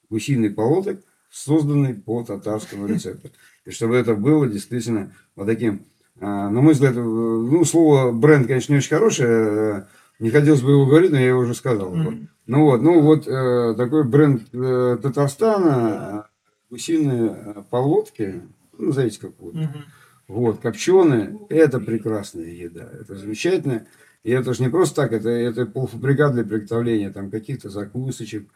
[0.09, 0.99] гусиный полоток,
[1.31, 3.29] созданный по татарскому рецепту.
[3.65, 5.85] И чтобы это было действительно вот таким,
[6.19, 9.83] а, на мой взгляд, э, ну, слово бренд, конечно, не очень хорошее, э,
[10.19, 11.89] не хотелось бы его говорить, но я его уже сказал.
[11.89, 12.13] Вот.
[12.45, 16.29] Ну вот, ну вот э, такой бренд э, Татарстана, э,
[16.69, 18.41] гусиные э, полотки,
[18.77, 19.61] ну, назовите как угодно.
[19.61, 19.85] Мгм.
[20.27, 23.87] Вот, копченые, это прекрасная еда, это замечательно.
[24.23, 28.49] И это же не просто так, это, это полуфабрикат для приготовления там каких-то закусочек.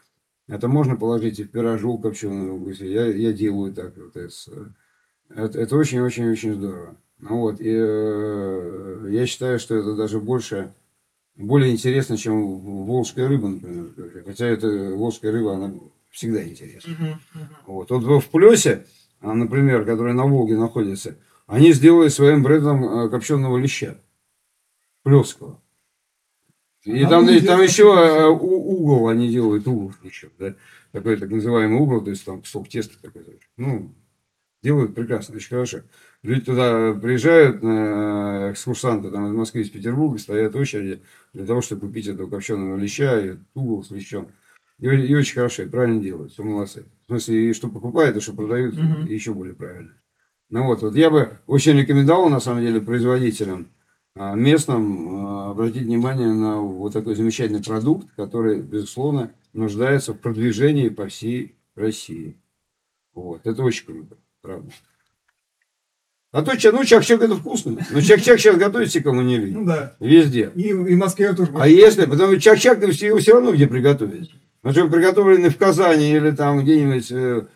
[0.46, 2.84] Это можно положить и в пирожок копченого гуся.
[2.84, 3.96] Я, я делаю так.
[3.96, 4.74] Вот, это,
[5.30, 6.96] это, это очень-очень-очень здорово.
[7.18, 10.74] Ну вот, и э, я считаю, что это даже больше,
[11.36, 13.92] более интересно, чем волжская рыба, например.
[14.26, 15.72] Хотя это волжская рыба, она
[16.10, 16.92] всегда интересна.
[16.92, 17.20] Мгм.
[17.34, 17.48] Мгм.
[17.66, 18.86] Вот, вот в Плесе,
[19.20, 21.16] а, например, который на Волге находится,
[21.46, 23.96] они сделали своим брендом э, копченого леща.
[25.02, 25.60] Плесского.
[26.84, 27.84] И А, там, и там еще
[28.84, 30.54] угол они делают, угол еще, да,
[30.92, 33.40] такой так называемый угол, то есть там кусок теста такой.
[33.56, 33.94] Ну,
[34.62, 35.78] делают прекрасно, очень хорошо.
[36.22, 41.60] Люди туда приезжают, э, экскурсанты там из Москвы, из Петербурга, стоят в очереди для того,
[41.60, 44.28] чтобы купить этого копченого леща и угол с лещом.
[44.80, 46.84] И, и очень хорошо, и правильно делают, все молодцы.
[47.04, 49.06] В смысле, и что покупают, и что продают, Мгм.
[49.06, 49.92] еще более правильно.
[50.50, 53.68] Ну вот, вот я бы очень рекомендовал, на самом деле, производителям
[54.16, 61.08] местным а, обратить внимание на вот такой замечательный продукт, который, безусловно, нуждается в продвижении по
[61.08, 62.36] всей России.
[63.12, 64.70] Вот, это очень круто, правда.
[66.32, 67.78] А то, ча- ну, чак-чак это вкусно.
[67.92, 69.54] Но чак-чак сейчас готовится кому не лень.
[69.54, 69.94] Ну да.
[70.00, 70.50] Везде.
[70.56, 71.52] И, и в Москве тоже.
[71.54, 74.34] А если, потому что чак-чак его все равно где приготовить.
[74.64, 77.46] Но что приготовленный в Казани или там где-нибудь, э,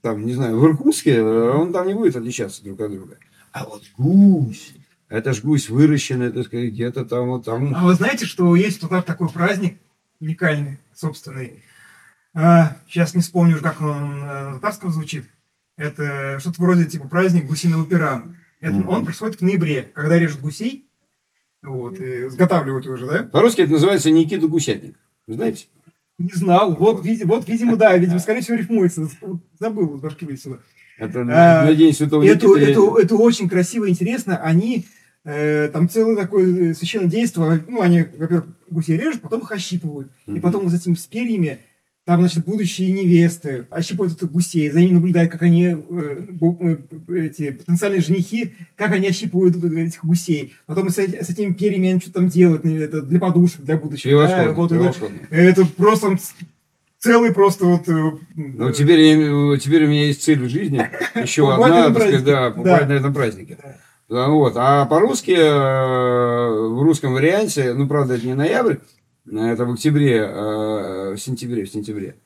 [0.00, 3.18] там, не знаю, в Иркутске, э, он там не будет отличаться друг от друга.
[3.52, 4.72] А вот гусь,
[5.08, 7.74] это ж гусь выращенный, так сказать, где-то там, вот там.
[7.74, 9.78] А вы знаете, что есть тут такой праздник
[10.20, 11.62] уникальный, собственный.
[12.34, 15.24] А, сейчас не вспомню уже, как он на татарском звучит.
[15.76, 18.24] Это что-то вроде типа праздник гусиного пера.
[18.60, 18.88] Это, Мгм.
[18.88, 20.84] Он происходит в ноябре, когда режут гусей.
[21.62, 23.22] Вот, и изготавливают его же, да?
[23.24, 24.96] По-русски это называется Никита Гусятник.
[25.26, 25.66] Вы знаете?
[26.18, 26.74] Не знал.
[26.76, 29.08] Вот, види- вот видимо, да, видимо, скорее всего, рифмуется.
[29.58, 30.60] Забыл, из башки вылетело.
[30.98, 34.36] Это А, на День Святого Это, я- это, это очень красиво и интересно.
[34.38, 34.82] Они э,
[35.72, 37.62] там целое такое э, священное действие.
[37.68, 40.10] Ну, они, во-первых, гусей режут, потом их ощипывают.
[40.26, 40.40] И Мгм.
[40.40, 41.58] потом с этими с перьями
[42.06, 46.26] там, значит, будущие невесты ощипывают этих гусей, за ними наблюдают, как они, э,
[47.08, 50.54] эти потенциальные женихи, как они ощипывают этих гусей.
[50.64, 54.26] Потом с, с этими перьями они что-то там делают, это для подушек, для будущего.
[54.26, 54.94] Да, вот это,
[55.30, 56.16] это просто
[56.98, 57.86] целый просто вот...
[57.86, 60.88] Э, ну, теперь, теперь у меня есть цель в жизни.
[61.14, 62.50] Еще одна, так сказать, да,
[62.86, 63.58] на этом празднике.
[64.08, 64.54] Вот.
[64.56, 68.76] А по-русски, э, в русском варианте, ну, правда, это не ноябрь,
[69.30, 72.16] это в октябре, э, в сентябре, в сентябре.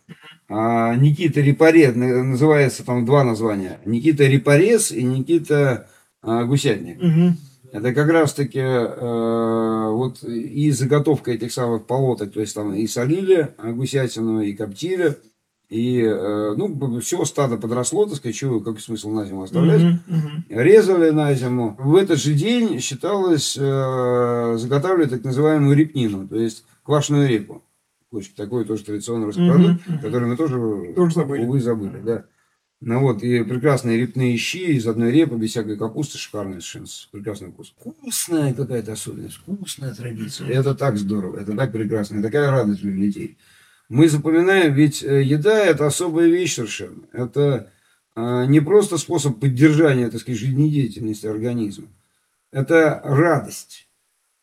[0.49, 3.81] А Никита Репарес, называется там два названия.
[3.85, 5.89] Никита Репарес и Никита
[6.23, 6.99] Гусятник.
[6.99, 7.37] Угу.
[7.73, 12.87] Это как раз таки э, вот и заготовка этих самых полоток, то есть там и
[12.87, 15.17] солили гусятину, и коптили,
[15.73, 19.81] и э, ну, все стадо подросло, так сказать, чего, как смысл на зиму оставлять.
[19.81, 20.63] Uh-huh, uh-huh.
[20.63, 21.77] Резали на зиму.
[21.79, 27.63] В этот же день считалось э, заготавливать так называемую репнину, то есть квашеную репу.
[28.37, 30.03] Такой тоже традиционный русский uh-huh, продукт, uh-huh.
[30.03, 31.45] который мы тоже, тоже забыли.
[31.45, 32.03] увы, забыли.
[32.05, 32.25] Да.
[32.83, 37.51] Ну вот, и прекрасные репные щи из одной репы, без всякой капусты, шикарный совершенно, прекрасный
[37.51, 37.75] вкус.
[37.79, 40.49] Вкусная какая-то особенность, вкусная традиция.
[40.49, 43.39] Это так здорово, это так прекрасно, такая радость для детей.
[43.93, 47.03] Мы запоминаем, ведь э, еда– это особая вещь совершенно.
[47.13, 47.71] Это
[48.15, 51.89] а, не просто способ поддержания, так сказать, жизнедеятельности организма.
[52.53, 53.91] Это радость.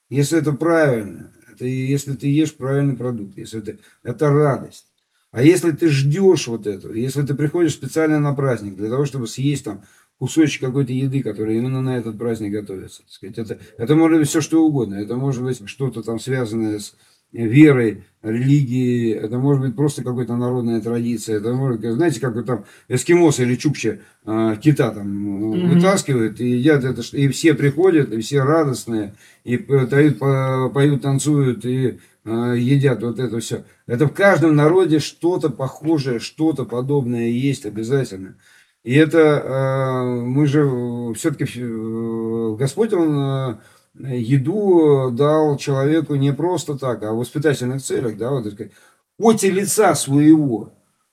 [0.07, 4.85] Если это правильно, это если ты ешь правильный продукт, если это, это радость.
[5.31, 9.27] А если ты ждешь вот этого, если ты приходишь специально на праздник для того, чтобы
[9.27, 9.83] съесть там
[10.19, 14.29] кусочек какой-то еды, которая именно на этот праздник готовится, так сказать, это, это может быть
[14.29, 16.95] все что угодно, это может быть что-то там связанное с
[17.31, 23.43] верой, религией, это может быть просто какая-то народная традиция, это может, знаете, как там эскимосы
[23.43, 25.75] или чукчи э, кита там mm-hmm.
[25.75, 29.15] вытаскивают и едят это, и все приходят, и все радостные,
[29.45, 33.63] и поют, поют танцуют, и э, едят вот это все.
[33.87, 38.35] Это в каждом народе что-то похожее, что-то подобное есть обязательно.
[38.83, 43.59] И это э, мы же все-таки э, Господь, Он
[43.97, 48.71] еду дал человеку не просто так, а в воспитательных целях, да, вот, сказать,
[49.17, 50.71] поте лица своего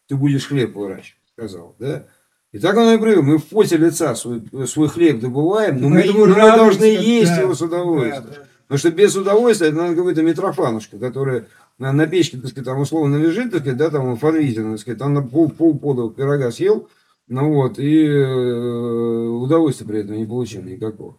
[0.09, 2.07] ты будешь хлеб выращивать, сказал, да.
[2.53, 3.23] И так оно и было.
[3.23, 7.55] Мы в поте лица свой, свой хлеб добываем, но мы, мы должны есть да, его
[7.55, 8.25] с удовольствием.
[8.25, 8.47] Да, да.
[8.63, 11.47] Потому что без удовольствия это надо какой-то Митрофанушка, которая
[11.79, 14.79] на, на печке, так сказать, там условно лежит, так сказать, да, там в фанвизе, так
[14.79, 16.89] сказать, там на пол, пол пода пирога съел,
[17.29, 21.17] ну вот, и э, удовольствия при этом не получил никакого.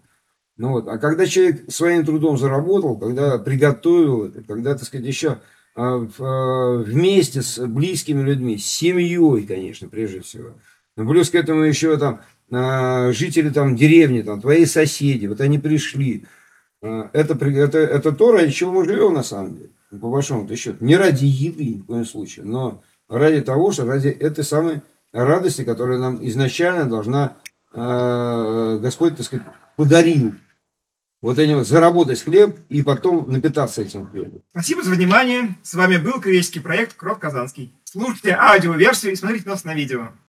[0.58, 5.38] Ну вот, а когда человек своим трудом заработал, когда приготовил это, когда, так сказать, еще
[5.76, 10.56] а, а, вместе с близкими людьми, с семьей, конечно, прежде всего.
[10.96, 15.60] Но плюс к этому еще там а, жители там деревни, там, твои соседи, вот они
[15.60, 16.26] пришли.
[16.82, 20.84] Это, это, это то, ради чего мы живем на самом деле, по большому счету.
[20.84, 24.82] Не ради еды ни в коем случае, но ради того, что ради этой самой
[25.12, 27.38] радости, которая нам изначально должна
[27.74, 29.46] Господь, так сказать,
[29.76, 30.34] подарил
[31.22, 34.42] вот они заработать хлеб и потом напитаться этим хлебом.
[34.52, 35.56] Спасибо за внимание.
[35.64, 37.74] С вами был кривеческий проект Крот Казанский.
[37.84, 40.10] Слушайте аудиоверсию и смотрите нас на видео.